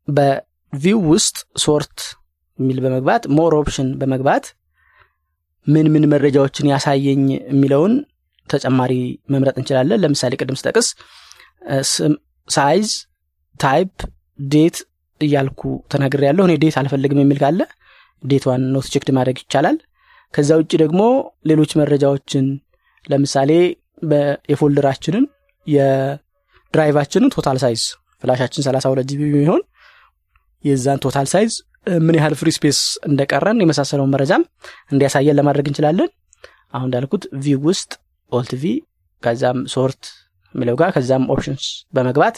በ 0.08 0.39
view 0.39 1.00
ውስጥ 1.12 1.36
sort 1.64 1.98
የሚል 2.60 2.80
በመግባት 2.84 3.24
more 3.38 3.54
option 3.60 3.90
በመግባት 4.02 4.46
ምን 5.68 5.88
ምን 5.94 6.06
መረጃዎችን 6.14 6.70
ያሳየኝ 6.72 7.22
የሚለውን 7.50 7.94
ተጨማሪ 8.50 8.94
መምረጥ 9.34 9.56
እንችላለን። 9.60 10.02
ለምሳሌ 10.04 10.34
ቅድም 10.42 10.58
ስጠቅስ 10.62 10.88
size 12.48 12.90
type 13.56 13.92
date 14.40 14.78
እያልኩ 15.22 15.62
ተናግሬያለሁ 15.92 16.44
እኔ 16.48 16.54
date 16.64 16.76
አልፈልግም 16.82 17.22
የሚል 17.22 17.40
ካለ 17.44 17.62
date 18.24 18.42
ኧን 18.42 18.64
not 18.74 18.88
checked 18.94 19.10
ማድረግ 19.18 19.38
ይቻላል። 19.44 19.78
ከዛ 20.34 20.52
ውጭ 20.60 20.72
ደግሞ 20.82 21.02
ሌሎች 21.50 21.72
መረጃዎችን 21.80 22.46
ለምሳሌ 23.06 23.52
የፎልደራችንን 24.52 25.26
የድራይቫችንን 25.68 27.32
ቶታል 27.36 27.58
ሳይዝ 27.64 27.84
ፍላሻችን 28.24 28.66
32 28.66 29.12
GB 29.12 29.22
የሚሆን 29.30 29.62
የዛን 30.64 31.00
total 31.04 31.28
size 31.32 31.54
ምን 32.00 32.16
ያህል 32.18 32.34
free 32.40 32.50
space 32.58 32.80
እንደቀረን 33.08 33.58
የመሳሰለውን 33.64 34.12
መረጃም 34.14 34.44
እንዲያሳየን 34.92 35.38
ለማድረግ 35.40 35.66
እንችላለን። 35.70 36.10
አሁን 36.74 36.88
እንዳልኩት 36.90 37.24
view 37.44 37.60
ውስጥ 37.70 37.92
alt 38.32 38.52
V 38.62 38.72
ከዛም 39.24 39.60
sort 39.74 40.04
የሚለው 40.56 40.76
ጋር 40.80 40.90
ከዛም 40.96 41.24
options 41.34 41.66
በመግባት 41.96 42.36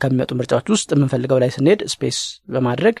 ከሚመጡ 0.00 0.30
ምርጫዎች 0.38 0.68
ውስጥ 0.74 0.88
የምንፈልገው 0.94 1.38
ላይ 1.42 1.50
ስንሄድ 1.56 1.80
space 1.92 2.18
በማድረግ 2.48 2.96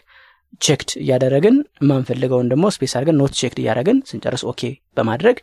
checked 0.60 0.90
እያደረግን 1.02 1.56
የማንፈልገውን 1.80 2.50
ደግሞ 2.52 2.64
space 2.74 2.92
አድርገን 2.96 3.18
not 3.20 3.32
checked 3.40 3.58
እያደረግን 3.62 3.98
ስንጨርስ 4.10 4.42
OK 4.50 4.62
በማድረግ 4.96 5.36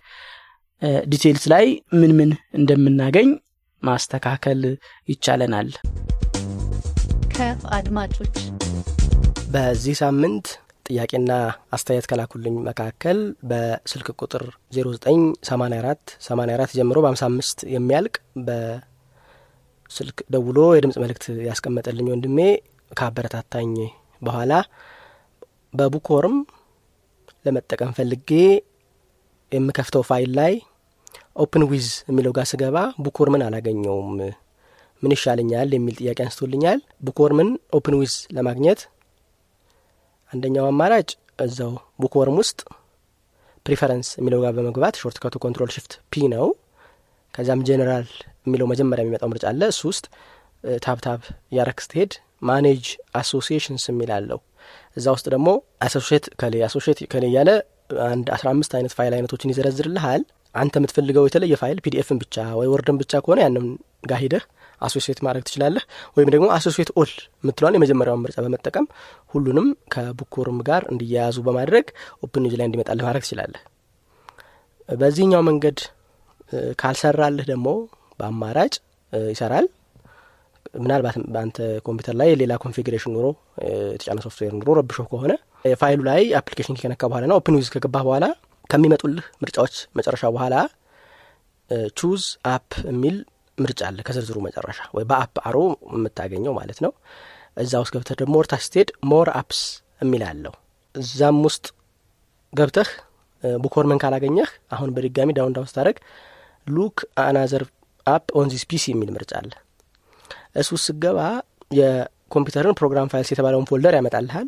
details 1.12 1.46
ላይ 1.54 1.66
ምን 2.00 2.12
ምን 2.20 2.30
እንደምናገኝ 2.60 3.30
ማስተካከል 3.82 4.62
ይቻለናል። 5.10 5.70
ከአድማጮች 7.36 8.36
በዚህ 9.54 9.96
ሳምንት 10.02 10.48
ጥያቄና 10.86 11.32
አስተያየት 11.76 12.06
ከላኩልኝ 12.10 12.56
መካከል 12.67 13.17
በስልክ 13.50 14.08
ቁጥር 14.20 14.44
0984 14.76 16.15
84 16.26 16.76
ጀምሮ 16.80 16.98
በ55 17.06 17.65
የሚያልቅ 17.74 18.15
በስልክ 18.48 20.17
ደውሎ 20.34 20.60
የድምፅ 20.74 20.98
መልእክት 21.04 21.26
ያስቀመጠልኝ 21.48 22.10
ወንድሜ 22.13 22.39
ካበረታታኝ 22.91 23.74
በኋላ 24.22 24.54
በ 25.74 25.86
Bookworm 25.86 26.36
ለመጠቀም 27.46 27.96
ፈልጌ 27.98 28.30
የምከፍተው 29.52 30.04
ፋይል 30.10 30.32
ላይ 30.39 30.54
open 31.36 31.63
with 31.70 31.88
የሚለው 32.10 32.34
ጋር 32.38 32.45
ስገባ 32.52 32.78
Bookworm 33.06 33.36
ን 33.36 33.44
አላገኘውም። 33.45 34.12
ምን 35.04 35.13
ይሻለኛል 35.15 35.69
የሚል 35.76 35.95
ጥያቄ 36.00 36.19
አንስቶልኛል። 36.26 36.80
Bookworm 37.06 37.41
ን 37.41 37.50
open 37.78 37.96
with 38.00 38.15
ለማግኘት 38.38 38.82
አንደኛው 40.32 40.65
አማራጭ 40.69 41.10
እዛው 41.39 41.71
Bookworm 42.02 42.38
ውስጥ 42.41 42.60
preference 43.65 44.10
የሚለው 44.19 44.39
ጋር 44.43 44.52
በመግባት 44.58 44.95
shortcut 45.02 45.17
ኡ 45.24 45.36
control 45.44 45.72
shift 45.76 45.94
P 46.12 46.28
ነው። 46.34 46.45
ከዚያም 47.34 47.63
ጄኔራል 47.67 48.08
የሚለው 48.45 48.67
መጀመሪያ 48.71 49.04
የሚመጣው 49.04 49.30
ምርጫ 49.32 49.45
አለ። 49.52 49.62
እሱ 49.74 49.82
ውስጥ 49.91 50.06
tab 50.84 51.03
tab 51.03 51.22
እያረክ 51.52 51.80
ስትሄድ 51.86 52.13
manage 52.41 52.86
associations 53.20 53.84
የሚል 53.91 54.12
አለው። 54.17 54.39
እዛ 54.97 55.06
ውስጥ 55.15 55.28
ደግሞ 55.34 55.50
associate 55.86 56.26
እከሌ 56.41 56.56
associate 56.67 57.00
እከሌ 57.13 57.26
እያለ 57.32 57.50
አንድ 58.08 58.28
አስራ 58.36 58.47
አምስት 58.54 58.74
አይነት 58.78 58.93
ፋይል 58.97 59.13
አይነቶችን 59.17 59.52
ይዘረዝርልሃል 59.54 60.21
አንተ 60.56 60.74
የምትፈልገው 60.80 61.26
የተለየ 61.28 61.56
ፋይል 61.62 61.78
PDF 61.86 62.05
ን 62.05 62.17
ብቻ 62.24 62.46
ወይ 62.60 62.68
Word 62.72 62.89
ን 62.89 62.98
ብቻ 63.02 63.22
ከሆነ 63.24 63.40
ያንም 63.46 63.66
ጋር 64.10 64.20
ሂደህ 64.24 64.44
associate 64.82 65.20
ማድረግ 65.26 65.44
ትችላለህ። 65.48 65.84
ወይም 66.18 66.30
ደግሞ 66.34 66.46
associate 66.56 66.89
all 67.00 67.12
የምትለዋን 67.44 67.76
የመጀመሪያውን 67.78 68.24
ምርጫ 68.24 68.38
በመጠቀም 68.46 68.86
ሁሉንም 69.34 69.68
ከ 69.94 70.07
Bookworm 70.07 70.60
ጋር 70.70 70.84
እንዲያያዙ 70.94 71.38
በማድረግ 71.48 71.86
open 72.26 72.48
ላይ 72.52 72.66
እንዲመጣልህ 72.70 73.06
ማድረግ 73.08 73.26
ትችላለህ። 73.26 73.62
በዚህኛው 74.90 75.44
መንገድ 75.50 75.80
ካልሰራልህ 76.82 77.46
ደግሞ 77.52 77.68
በአማራጭ 78.20 78.74
ይሰራል። 79.32 79.68
ምናልባት 80.82 81.16
በአንተ 81.34 81.58
ኮምፒውተር 81.86 82.16
ላይ 82.20 82.30
ሌላ 82.42 82.54
configuration 82.63 83.12
ኑሮ 83.16 83.28
የተጫነ 83.94 84.20
ሶፍትዌር 84.26 84.54
ኑሮ 84.60 84.70
ረብሾ 84.80 85.00
ከሆነ 85.10 85.34
ፋይሉ 85.82 86.02
ላይ 86.10 86.22
application 86.39 86.78
ከነካ 86.82 87.02
በኋላ 87.12 87.26
ና 87.30 87.36
open 87.39 87.58
with 87.60 87.70
ከገባህ 87.74 88.04
በኋላ 88.08 88.26
ከሚመጡልህ 88.72 89.26
ምርጫዎች 89.44 89.76
መጨረሻ 89.98 90.24
በኋላ 90.36 90.56
choose 92.00 92.24
app 92.52 92.72
የሚል 92.90 93.18
ምርጫ 93.58 93.82
አለ 93.88 94.00
ከዝርዝሩ 94.08 94.38
መጨረሻ 94.46 94.80
ወይ 94.96 95.06
በ 95.10 95.23
up 95.23 95.36
arrow 95.48 95.58
የምታገኘው 95.96 96.54
ማለት 96.60 96.80
ነው። 96.86 96.92
እዛ 97.58 97.74
ውስጥ 97.84 97.94
ገብተህ 97.96 98.18
ደግሞ 98.22 98.34
ወደ 98.39 98.50
ታች 98.50 98.63
ስትሄድ 98.68 98.90
more 99.12 99.30
apps 99.39 99.60
የሚል 100.02 100.24
አለው። 100.30 100.54
እዛም 100.96 101.40
ውስጥ 101.48 101.66
ገብተህ 102.54 102.90
Bookworm 103.63 103.92
ን 103.92 104.00
ካላገኘህ 104.02 104.50
አሁን 104.76 104.90
በድጋሚ 104.96 105.30
down 105.38 105.54
down 105.56 105.70
ስታደረግ 105.72 105.98
look 106.67 106.98
another 107.24 107.63
app 108.08 108.26
on 108.39 108.50
this 108.54 108.63
PC 108.72 108.86
የሚል 108.94 109.10
ምርጫ 109.16 109.32
አለ። 109.40 109.52
እሱ 110.56 110.70
ስገባ 110.86 111.20
የኮምፒውተርን 111.72 112.78
program 112.80 113.10
files 113.12 113.32
የተባለውን 113.34 113.68
folder 113.70 113.96
ያመጣልሃል 113.98 114.48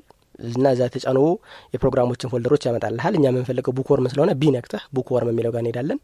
እና 0.52 0.66
እዛ 0.76 0.82
የተጫኑ 0.88 1.20
የፕሮግራሞችን 1.74 2.32
folder 2.32 2.51
ኦች 2.51 2.64
ያመጣልሃል። 2.68 3.14
እኛ 3.18 3.26
የምንፈልገው 3.30 3.74
Bookworm 3.78 4.08
ስለሆነ 4.12 4.32
B 4.40 4.52
ነክተህ 4.56 4.84
Bookworm 4.98 5.30
የሚለው 5.32 5.52
ጋር 5.56 5.62
እንሄዳለን። 5.64 6.00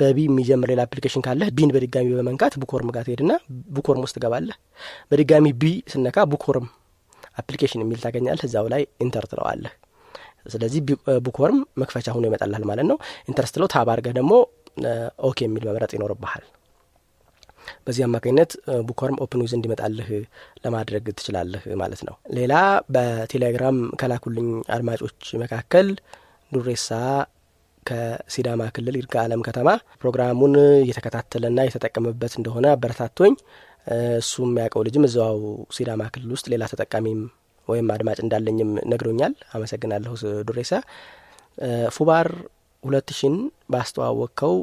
በ 0.00 0.12
B 0.12 0.18
የሚጀምር 0.28 0.70
ሌላ 0.72 0.82
application 0.88 1.24
ካለህ 1.26 1.50
B 1.58 1.63
ን 1.63 1.72
በድጋሚ 1.76 2.08
በመንካት 2.18 2.54
Bookworm 2.62 2.90
ጋር 2.96 3.04
ትሄድና 3.08 3.32
Bookworm 3.76 4.04
ውስጥ 4.06 4.16
ትገባለህ። 4.18 4.58
በድጋሚ 5.12 5.46
B 5.54 5.72
ስትነካ 5.94 6.26
Bookworm 6.32 6.68
application 7.38 7.82
የሚል 7.84 8.00
ታገኛለህ። 8.04 8.46
እዛው 8.48 8.68
ላይ 8.74 8.84
enter 9.00 9.26
ትለዋለህ። 9.32 9.74
ስለዚህ 10.46 10.80
Bookworm 11.26 11.58
መክፈቻ 11.80 12.06
ሆኖ 12.16 12.24
ይመጣልሃል 12.30 12.64
ማለት 12.70 12.86
ነው። 12.90 12.98
enter 13.28 13.46
ስትለው 13.50 13.68
tab 13.74 13.88
ደግሞ 14.10 14.32
OK 15.28 15.38
የሚል 15.46 15.64
መምረጥ 15.68 15.90
ይኖርብሃል 15.96 16.44
በዚህ 17.86 18.02
አማካኝነት 18.06 18.52
Bookworm 18.88 19.20
open 19.24 19.42
with 19.44 19.52
እንዲመጣልህ 19.56 20.08
ለማድረግ 20.64 21.06
ትችላለህ 21.18 21.64
ማለት 21.82 22.02
ነው። 22.08 22.16
ሌላ 22.38 22.54
በቴሌግራም 22.94 23.78
ከላኩልኝ 24.00 24.48
አድማጮች 24.76 25.22
መካከል 25.42 25.88
ዱሬሳ 26.52 26.90
ከሲዳማ 27.86 28.62
ክልል 28.76 28.94
ይርጋ 28.98 29.16
አለም 29.24 29.42
ከተማ 29.46 29.68
ፕሮግራሙን 30.00 30.54
እየተከታተለና 30.82 31.58
የተጠቀመበት 31.66 32.32
እንደሆነ 32.38 32.66
አበረታቶኝ 32.72 33.34
እሱ 34.18 34.34
የሚያውቀው 34.46 34.84
ልጅም 34.86 35.04
እዛው 35.08 35.36
ሲዳማ 35.76 36.04
ክልል 36.14 36.30
ውስጥ 36.34 36.46
ሌላ 36.52 36.64
ተጠቃሚም 36.72 37.20
ወይም 37.68 37.86
አድማጭ 37.94 38.18
እንዳለኝም 38.24 38.70
ነግሮኛል። 38.92 39.32
አመሰግናለሁ 39.54 40.12
ዱሬሳ 40.48 40.72
foobar 41.96 42.28
ሁለት 42.82 43.10
ሺን 43.18 43.36
ባስተዋወቅከው 43.68 44.54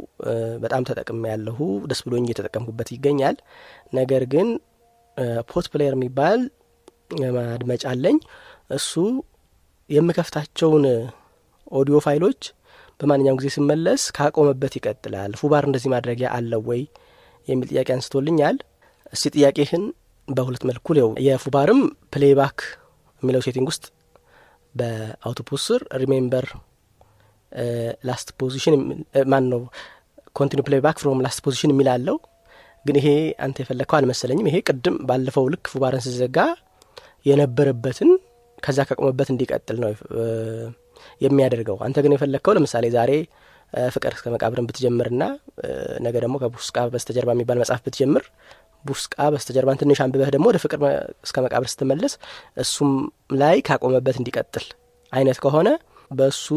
በጣም 0.62 0.84
ተጠቅሜያለሁ 0.90 1.58
ደስ 1.90 2.02
ብሎኝ 2.06 2.26
እየተጠቀምኩበት 2.28 2.90
ይገኛል። 2.96 3.38
ነገር 3.94 4.24
ግን 4.34 4.48
PotPlayer 5.50 5.96
የሚባል 5.98 6.42
ማድመጫ 7.38 7.84
አለኝ። 7.92 8.18
እሱ 8.72 8.94
የምከፍታቸውን 9.90 10.86
ኦዲዮ 11.72 11.98
ፋይሎች 12.06 12.42
በማንኛውም 13.00 13.40
ጊዜ 13.40 13.50
ስመለስ 13.56 14.04
ካቆመበት 14.18 14.74
ይቀጥላል። 14.78 15.32
foobar 15.40 15.64
እንደዚህ 15.68 15.90
ማድረጊያ 15.94 16.28
አለው 16.38 16.62
ወይ 16.70 16.82
የሚል 17.48 17.68
ጥያቄ 17.72 17.90
አንስቶልኛል። 17.96 18.58
እስቲ 19.14 19.32
ጥያቄህን 19.36 19.84
በሁለት 20.28 20.64
መልኩ 20.70 20.88
ው 21.02 21.10
የ 21.26 21.37
foobar 21.37 21.70
ም 21.70 21.82
playback 22.14 22.60
የሚለው 23.24 23.42
setting 23.46 23.68
ውስጥ 23.72 23.86
በአውቶፑስ 24.76 25.64
ስር 25.68 25.82
remember 26.02 26.46
last 28.04 28.30
position 28.40 28.76
ማን 29.34 29.46
ነው 29.54 29.62
continue 30.36 30.62
playback 30.68 30.98
from 31.02 31.20
last 31.26 31.40
position 31.46 31.72
የሚል 31.74 31.90
አለው። 31.94 32.18
ግን 32.86 32.96
ይሄ 33.00 33.10
አንተ 33.46 33.58
የፈለግከው 33.64 33.98
አልመሰለኝም። 34.00 34.48
ይሄ 34.50 34.58
ቅድም 34.68 34.96
ባለፈው 35.10 35.46
ልክ 35.54 35.66
foobar 35.74 35.96
ን 35.96 36.04
ስዘጋ 36.06 36.38
የነበረበትን 37.26 38.10
ከዛ 38.64 38.80
ከቆመበት 38.90 39.30
እንዲቀጥል 39.34 39.78
ነው 39.84 39.90
የሚያደርገው። 41.22 41.78
አንተ 41.86 41.98
ግን 42.04 42.14
የፈለግከው 42.16 42.54
ለምሳሌ 42.58 42.86
ዛሬ 42.96 43.12
ፍቅር 43.94 44.12
እስከ 44.18 44.28
መቃብርን 44.34 44.66
ብትጀምርና 44.70 45.24
ነገ 46.06 46.16
ደግሞ 46.24 46.36
ከቡስቃ 46.42 46.78
በስተጀርባ 46.94 47.32
የሚባል 47.36 47.58
መጽሐፍ 47.62 47.82
ብትጀምር 47.86 48.24
ቡስቃ 48.86 49.16
በስተጀርባን 49.34 49.80
ትንሽ 49.82 50.00
አንብበህ 50.04 50.30
ደግሞ 50.36 50.46
ወደ 50.52 50.58
ፍቅር 50.64 50.80
እስከ 51.26 51.38
መቃብር 51.46 51.68
ስትመለስ 51.74 52.14
እሱም 52.64 52.92
ላይ 53.42 53.58
ካቆመበት 53.68 54.18
እንዲቀጥል 54.22 54.66
አይነት 55.14 55.38
ከሆነ 55.44 55.70
በእሱ 56.12 56.48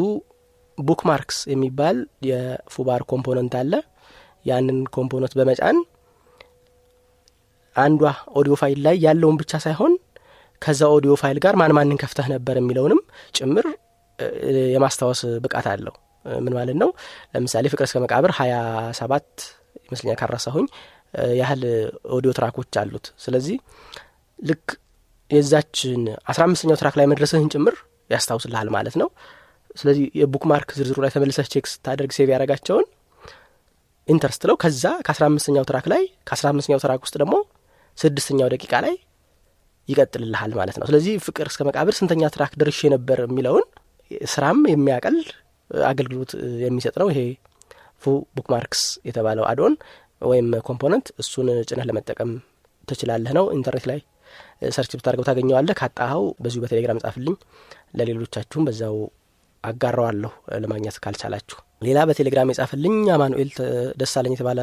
bookmarks 0.78 1.38
የሚባል 1.52 1.96
የ 2.28 2.47
foobar 2.47 3.02
component 3.12 3.54
አለ። 3.60 3.72
ያንን 4.46 4.78
component 4.96 5.32
በመጫን 5.38 5.78
አንዷ 7.76 8.02
ኦዲዮ 8.38 8.54
ፋይል 8.60 8.78
ላይ 8.86 8.96
ያለውን 9.04 9.36
ብቻ 9.40 9.52
ሳይሆን 9.64 9.94
ከዛ 10.62 10.82
ኦዲዮ 10.94 11.12
ፋይል 11.22 11.38
ጋር 11.44 11.54
ማን 11.60 11.72
ማንን 11.76 11.98
ከፍተህ 12.02 12.26
ነበር 12.34 12.56
የሚለውንም 12.60 13.00
ጭምር 13.34 13.66
የማስታወስ 14.74 15.20
ብቃት 15.44 15.66
አለው። 15.72 15.94
ምን 16.38 16.52
ማለት 16.56 16.76
ነው? 16.82 16.88
ለምሳሌ 17.34 17.64
ፍቅር 17.72 17.84
እስከ 17.88 17.98
መቃብር 18.04 18.32
ሀያ 18.38 18.54
ሰባት 18.98 19.28
ይመስለኛል 19.86 20.18
ካረሳሁኝ 20.20 20.66
ያህል 21.40 21.62
audio 22.16 22.30
track 22.38 22.59
ኦች 22.59 22.76
አሉት። 22.80 23.06
ስለዚህ 23.24 23.56
ልክ 24.38 24.64
የዛችን 25.30 26.00
አስራ 26.30 26.42
አምስተኛው 26.46 26.78
track 26.80 26.96
ላይ 26.98 27.06
መድረስህን 27.12 27.48
ጭምር 27.54 27.74
ያስታውስልሃል 28.10 28.68
ማለት 28.76 28.96
ነው 29.00 29.08
ስለዚህ 29.76 30.04
የ 30.20 30.44
bookmark 30.50 30.70
ዝርዝሩ 30.78 30.98
ላይ 31.04 31.10
ተመልሰህ 31.14 31.48
check 31.52 31.66
ስታደርግ 31.72 32.10
save 32.16 32.28
ያደረጋቸውን 32.34 32.86
enter 34.08 34.42
ስትለው 34.48 34.56
ከዛ 34.62 34.84
ከአስራ 35.06 35.24
አምስተኛው 35.30 35.64
track 35.70 35.86
ላይ 35.92 36.02
ከአስራ 36.28 36.46
አምስተኛው 36.52 36.80
track 36.84 37.00
ውስጥ 37.06 37.16
ደግሞ 37.22 37.34
ስድስተኛው 37.98 38.48
ደቂቃ 38.54 38.74
ላይ 38.84 38.94
ይቀጥልልሃል 39.88 40.52
ማለት 40.58 40.76
ነው። 40.80 40.86
ስለዚህ 40.88 41.14
ፍቅር 41.26 41.46
እስከ 41.50 41.62
መቃብር 41.68 41.94
ስንተኛ 41.98 42.28
track 42.34 42.52
ደርሼ 42.60 42.88
ነበር 42.94 43.18
የሚለውን 43.24 43.64
ስራም 44.30 44.58
የሚያቀል 44.72 45.16
አገልግሎት 45.86 46.32
የሚሰጥ 46.64 46.94
ነው። 47.02 47.08
ይሄ 47.12 47.20
foo 48.02 48.14
bookmarks 48.36 48.82
የተባለው 49.08 49.44
add-on 49.50 49.74
ወይም 50.22 50.48
component 50.68 51.06
እሱን 51.22 51.48
ጭነህ 51.68 51.86
ለመጠቀም 51.88 52.30
ትችላለህ 52.88 53.32
ነው። 53.38 53.46
ኢንተርኔት 53.56 53.86
ላይ 53.90 53.98
search 54.70 54.92
ብታደርገው 54.98 55.26
ታገኘዋለህ። 55.28 55.76
ካጣኸው 55.80 56.24
በዚሁ 56.42 56.60
በቴሌግራም 56.62 57.00
ጻፍልኝ። 57.04 57.34
ለሌሎቻችሁም 57.98 58.66
በዛው 58.68 58.96
አጋራዋለሁ 59.64 60.32
ለማግኘት 60.56 60.96
ካልቻላችሁ። 61.04 61.58
ሌላ 61.82 61.98
በቴሌግራም 62.08 62.50
የጻፈልኝ 62.52 62.96
አማኑኤል 63.14 63.50
ደሳለኝ 64.00 64.34
የተባለ 64.36 64.60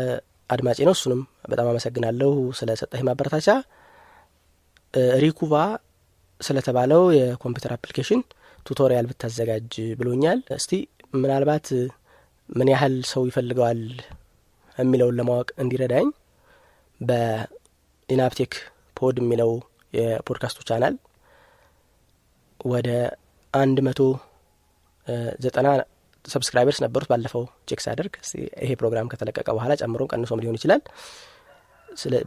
አድማጭ 0.49 0.79
ነው። 0.87 0.93
እሱንም 0.97 1.21
በጣም 1.51 1.67
አመሰግናለሁ 1.71 2.29
ስለ 2.59 2.71
ሰጠህ 2.81 3.01
ማበረታቻ 3.07 3.47
Recuva 5.23 5.51
ስለተባለው 6.41 7.03
የኮምፒውተር 7.17 7.71
application 7.75 8.21
tutorial 8.65 9.05
ብታዘጋጅ 9.09 9.71
ብሎኛል። 9.99 10.39
እስቲ 10.57 10.71
ምናልባት 11.15 11.67
ምን 12.49 12.69
ያህል 12.73 12.95
ሰው 13.11 13.23
ይፈልገዋል 13.29 13.81
የሚለውን 14.77 15.17
ለማወቅ 15.19 15.49
እንዲረዳኝ 15.63 16.07
በ 17.01 17.32
EnabTech 17.32 18.53
Pod 18.97 19.17
የሚለው 19.21 19.51
የፖድካስቱ 19.93 20.59
ቻናል 20.69 20.95
ወደ 22.65 22.89
አንድ 23.53 23.77
መቶ 23.87 23.99
ዘጠና 25.43 25.67
subscribers 26.25 26.79
ነበሩት 26.83 27.07
ባለፈው 27.11 27.43
check 27.69 27.79
ሳደርግ። 27.85 28.13
ይሄ 28.61 28.71
ፕሮግራም 28.81 29.09
ከተለቀቀ 29.13 29.47
በኋላ 29.57 29.73
ጨምሮም 29.81 30.09
ቀንሶም 30.13 30.41
ሊሆን 30.43 30.57
ይችላል። 30.59 30.81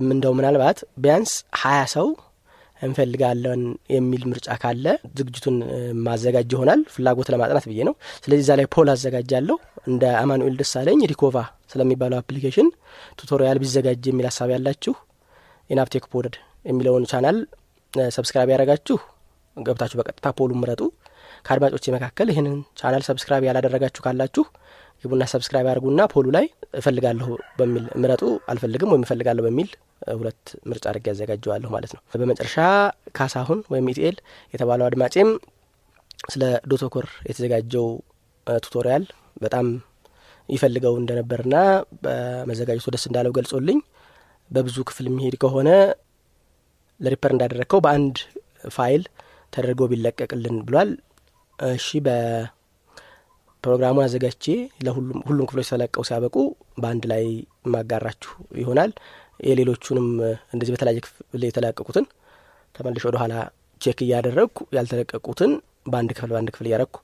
እንደው 0.07 0.33
ምናልባት 0.39 0.79
ቢያንስ 1.05 1.31
ሀያ 1.63 1.81
ሰው 1.95 2.09
እንፈልጋለን 2.81 3.63
የሚል 3.95 4.23
ምርጫ 4.31 4.57
ካለ 4.63 4.87
ዝግጅቱን 5.19 5.57
ማዘጋጅ 6.07 6.51
ይሆናል 6.55 6.81
ፍላጎት 6.95 7.29
ለማጥናት 7.33 7.65
ብዬ 7.71 7.81
ነው። 7.89 7.95
ስለዚህ 8.25 8.43
እዛ 8.45 8.53
ላይ 8.61 8.67
poll 8.75 8.89
አዘጋጃለሁ። 8.95 9.57
እንደ 9.89 10.05
አማኑኤል 10.21 10.57
ደሳለኝ 10.61 11.01
ሪኮቫ 11.13 11.35
ስለሚባለው 11.73 12.19
application 12.21 12.69
tutorial 13.21 13.61
ቢዘጋጅ 13.63 14.05
የሚል 14.11 14.27
ሀሳብ 14.31 14.51
ያላችሁ 14.55 14.95
ኢናብቴክ 15.71 16.05
ፖድ 16.13 16.35
የሚለውን 16.65 17.07
channel 17.13 17.39
subscribe 18.11 18.51
ያደረጋችሁ 18.53 18.99
ገብታችሁ 19.57 19.97
በቀጥታ 20.01 20.29
poll 20.39 20.48
ኡ 20.48 20.53
ምረጡ 20.63 20.83
ከአድማጮቼ 21.47 21.85
መካከል 21.95 22.29
ይህንን 22.33 22.57
channel 22.79 23.03
subscribe 23.09 23.45
ያላደረጋችሁ 23.49 24.03
ካላችሁ 24.07 24.45
ግቡና 25.05 25.25
subscribe 25.33 25.67
ያደርጉና 25.69 26.03
poll 26.13 26.22
ኡ 26.22 26.27
ላይ 26.37 26.47
እፈልጋለሁ 26.79 27.29
በሚል 27.59 27.85
ምረጡ። 28.03 28.23
አልፈልግም 28.51 28.91
ወይም 28.93 29.05
እፈልጋለሁ 29.07 29.43
በሚል 29.47 29.69
ሁለት 30.15 30.41
ምርጫ 30.71 30.85
አድርጌ 30.91 31.07
ያዘጋጀዋለሁ 31.13 31.69
ማለት 31.75 31.93
ነው። 31.97 32.01
በመጨረሻ 32.15 32.57
ካሳሁን 33.19 33.61
ወይም 33.73 33.89
ኢቲኤል 33.93 34.17
የተባለው 34.55 34.87
አድማጬም 34.89 35.31
ስለ 36.31 36.43
ዶትወከር 36.73 37.07
የተዘጋጀው 37.29 37.87
tutorial 38.47 39.05
በጣም 39.43 39.67
ይፈልገው 40.49 40.95
እንደነበርና 41.01 41.55
በመዘጋጀቱ 42.05 42.91
ደስ 42.95 43.05
እንዳለው 43.09 43.33
ገልጾልኝ። 43.39 43.79
በብዙ 44.51 44.77
ክፍል 44.89 45.07
የሚሄድ 45.09 45.35
ከሆነ 45.43 45.69
ለሪፐር 47.01 47.33
እንዳደረግከው 47.35 47.81
በአንድ 47.87 48.17
ፋይል 48.77 49.03
ተደርጎ 49.53 49.83
ቢለቀቅልን 49.91 50.57
ብሏል 50.69 50.91
እሺ 51.59 51.87
በፕሮግራሙን 52.07 53.77
አዘጋጅቼ 54.05 54.47
ለሁሉም 54.87 55.21
ሁሉም 55.29 55.47
ክፍሎች 55.49 55.69
ተለቀው 55.73 56.05
ሲያበቁ 56.09 56.37
በአንድ 56.83 57.05
ላይ 57.13 57.25
ማጋራችሁ 57.75 58.33
ይሆናል። 58.61 58.91
የሌሎቹንም 59.47 60.09
እንደዚህ 60.55 60.73
በተለያየ 60.75 61.01
ክፍል 61.07 61.43
የተለቀቁትን 61.47 62.05
ተመልሼ 62.75 63.05
ወደ 63.09 63.17
ኋላ 63.23 63.35
check 63.81 63.99
እያደረግኩ 64.05 64.59
ያልተለቀቁትን 64.77 65.51
በአንድ 65.87 66.11
ክፍል 66.17 66.31
በአንድ 66.33 66.51
ክፍል 66.55 66.67
እያረግኩ 66.69 66.97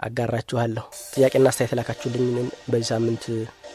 አጋራችኋለሁ። 0.00 0.84
ጥያቄና 1.14 1.48
አስተያየት 1.50 1.74
ላካችሁልኝ 1.78 2.26
በዚህ 2.70 2.88
ሳምንት 2.92 3.24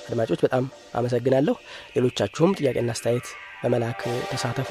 አድማጮች 0.08 0.40
በጣም 0.46 0.64
አመሰግናለሁ። 0.96 1.56
ሌሎቻችሁም 1.96 2.56
ጥያቄና 2.60 2.90
አስተያየት 2.96 3.28
በመላክ 3.62 4.02
ተሳተፉ 4.32 4.70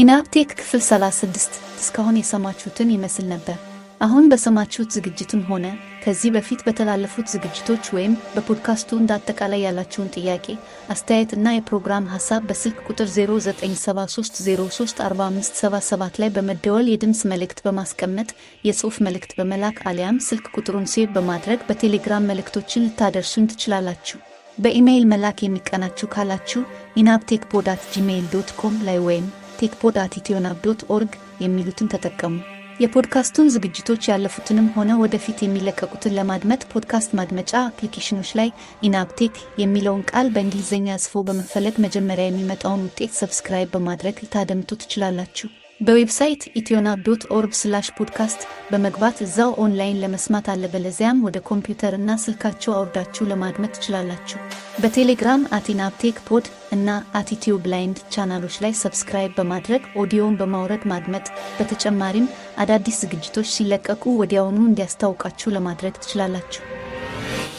ኢናብቴክ 0.00 0.50
ክፍል 0.58 0.80
36 0.84 1.56
እስካሁን 1.80 2.18
የሰማችሁትን 2.18 2.92
ይመስል 2.94 3.26
ነበር። 3.32 3.56
አሁን 4.00 4.28
በሰማችሁት 4.30 4.94
ዝግጅትም 4.96 5.42
ሆነ 5.48 5.66
ከዚህ 6.04 6.30
በፊት 6.36 6.60
በተላለፉት 6.66 7.26
ዝግጅቶች 7.32 7.84
ወይም 7.96 8.12
በፖድካስቱ 8.34 8.90
እንደ 8.98 9.10
አጠቃላይ 9.16 9.60
ያላችሁን 9.64 10.12
ጥያቄ፣ 10.14 10.46
አስተያየት 10.94 11.32
እና 11.36 11.46
የፕሮግራም 11.54 12.06
ሀሳብ 12.12 12.40
በስልክ 12.50 12.78
ቁጥር 12.88 13.08
0973034577 13.16 16.14
ላይ 16.22 16.30
በመደወል 16.36 16.86
የድምፅ 16.90 17.20
መልእክት 17.32 17.58
በማስቀመጥ 17.66 18.28
የጽሑፍ 18.64 18.96
መልእክት 19.08 19.32
በመላክ 19.40 19.76
አሊያም 19.90 20.22
ስልክ 20.28 20.46
ቁጥሩን 20.56 20.86
save 20.94 21.08
በማድረግ 21.16 21.60
በቴሌግራም 21.68 22.28
መልእክቶችን 22.30 22.84
ልታደርሱን 22.86 23.50
ትችላላችሁ። 23.52 24.18
በኢሜይል 24.58 25.04
መላክ 25.10 25.38
የሚቀናችሁ 25.42 26.06
ካላችሁ 26.14 26.60
ኢናብቴክ 26.96 27.42
ፖድ 27.52 27.72
at 27.72 27.82
Gmail 27.92 28.26
dot 28.32 28.50
com 28.58 28.74
ላይ 28.88 28.98
ወይም 29.06 29.26
ቴክፖድ 29.60 29.98
at 30.02 30.16
ኢትዮናብ 30.18 30.58
dot 30.64 30.82
org 30.94 31.12
የሚሉትን 31.40 31.90
ተጠቀሙ። 31.92 32.34
የፖድካስቱን 32.80 33.50
ዝግጅቶች 33.54 34.02
ያለፉትንም 34.10 34.68
ሆነ 34.76 34.90
ወደፊት 35.02 35.38
የሚለቀቁትን 35.42 36.16
ለማድመጥ 36.18 36.60
ፖድካስት 36.70 37.10
ማድመጫ 37.18 37.52
application 37.64 38.12
ኖች 38.12 38.30
ላይ 38.38 38.48
ኢናብቴክ 38.88 39.34
የሚለውን 39.62 40.06
ቃል 40.10 40.28
በእንግሊዝኛ 40.34 40.98
ጽፎ 41.04 41.24
በመፈለግ 41.28 41.76
መጀመሪያ 41.84 42.26
የሚመጣውን 42.28 42.84
ውጤት 42.88 43.18
subscribe 43.20 43.72
በማድረግ 43.74 44.22
ልታደምጡ 44.24 44.70
ትችላላችሁ። 44.82 45.48
በ 45.80 45.94
website 45.94 46.42
ኢትዮናብ 46.60 46.98
dot 47.04 47.22
org 47.34 47.52
slash 47.58 47.86
podcast 47.98 48.40
በመግባት 48.70 49.18
እዛው 49.26 49.50
ኦንላይን 49.62 50.00
ለመስማት 50.02 50.46
አለበለዚያም 50.52 51.22
ወደ 51.26 51.38
ኮምፒውተር 51.48 51.94
እና 51.98 52.16
ስልካቸው 52.24 52.72
አውርዳችሁ 52.78 53.24
ለማድመጥ 53.30 53.70
ትችላላችሁ። 53.76 54.38
በቴሌግራም 54.82 55.46
at 55.58 55.68
ኢናብቴክ 55.68 56.18
ፖድ 56.28 56.48
እና 56.72 56.88
at 57.20 57.31
ኢትዮ 57.31 57.54
ብላይንድ 57.64 58.00
ቻናሎች 58.14 58.58
ላይ 58.64 58.74
subscribe 58.82 59.32
በማድረግ 59.38 59.88
ኦዲዮን 60.02 60.36
በማውረድ 60.40 60.84
ማድመጥ፣ 60.92 61.26
በተጨማሪም 61.58 62.28
አዳዲስ 62.64 63.00
ዝግጅቶች 63.04 63.48
ሲለቀቁ 63.54 64.04
ወዲያውኑ 64.20 64.60
እንዲያስታውቃችሁ 64.66 65.54
ለማድረግ 65.56 65.96
ትችላላችሁ። 66.02 66.62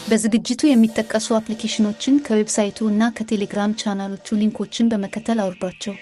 በዝግጅቱ 0.08 0.62
የሚጠቀሱ 0.68 1.28
application 1.38 1.93
ኖችን 1.93 2.24
ከ 2.26 2.37
website 2.37 2.78
ኡ 2.78 2.90
እና 2.90 3.12
ከቴሌግራም 3.18 3.78
channel 3.82 4.17
ኦቹ 4.17 4.38
link 4.40 4.60
ኦችን 4.60 4.90
በመከተል 4.94 5.40
አውርዷቸው። 5.44 5.94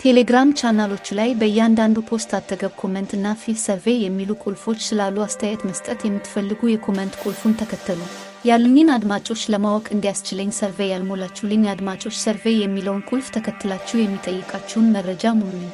ቴሌግራም 0.00 0.48
ቻናሎቹ 0.58 1.06
ላይ 1.18 1.30
በእያንዳንዱ 1.40 1.98
post 2.08 2.30
አጠገብ 2.38 2.72
comment 2.80 3.10
እና 3.16 3.26
fill 3.40 3.56
survey 3.62 3.96
የሚሉ 4.02 4.30
ቁልፎች 4.42 4.80
ስላሉ 4.86 5.16
አስተያየት 5.24 5.62
መስጠት 5.68 6.00
የምትፈልጉ 6.04 6.60
የ 6.70 6.80
comment 6.80 7.14
ቁልፉን 7.22 7.56
ተከተሉ። 7.60 8.00
ያሉኝን 8.44 8.92
አድማጮች 8.96 9.42
ለማወቅ 9.52 9.86
እንዲያስችለኝ 9.94 10.50
ሰርቬይ 10.58 10.90
ያልሞላችሁልኝ 10.92 11.64
አድማጮች 11.72 12.16
ሰርቬይ 12.24 12.56
የሚለውን 12.60 13.02
ቁልፍ 13.10 13.28
ተከትላችሁ 13.36 13.96
የሚጠይቃችሁን 14.00 14.92
መረጃ 14.96 15.34
ሙሉልኝ። 15.38 15.72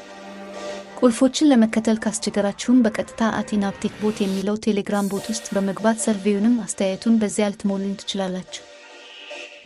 ቁልፎችን 1.01 1.51
ለመከተል 1.51 1.99
ካስቸገራችሁም 2.03 2.83
በቀጥታ 2.85 3.31
አቲናፕቴክ 3.39 3.95
ቦት 4.03 4.19
የሚለው 4.23 4.59
ቴሌግራም 4.67 5.09
ቦት 5.13 5.29
ውስጥ 5.33 5.47
በመግባት 5.57 6.05
ሰርቬዩንም 6.05 6.59
አስተያየቱን 6.65 7.21
በዚያ 7.23 7.49
ልትሞሉኝ 7.53 7.95
ትችላላችሁ። 8.01 8.63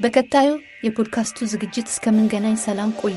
በቀጣዩ 0.00 0.48
የፖድካስቱ 0.86 1.46
ዝግጅት 1.52 1.88
እስከምንገናኝ 1.92 2.56
ሰላም 2.64 2.90
ቆዩ። 3.02 3.16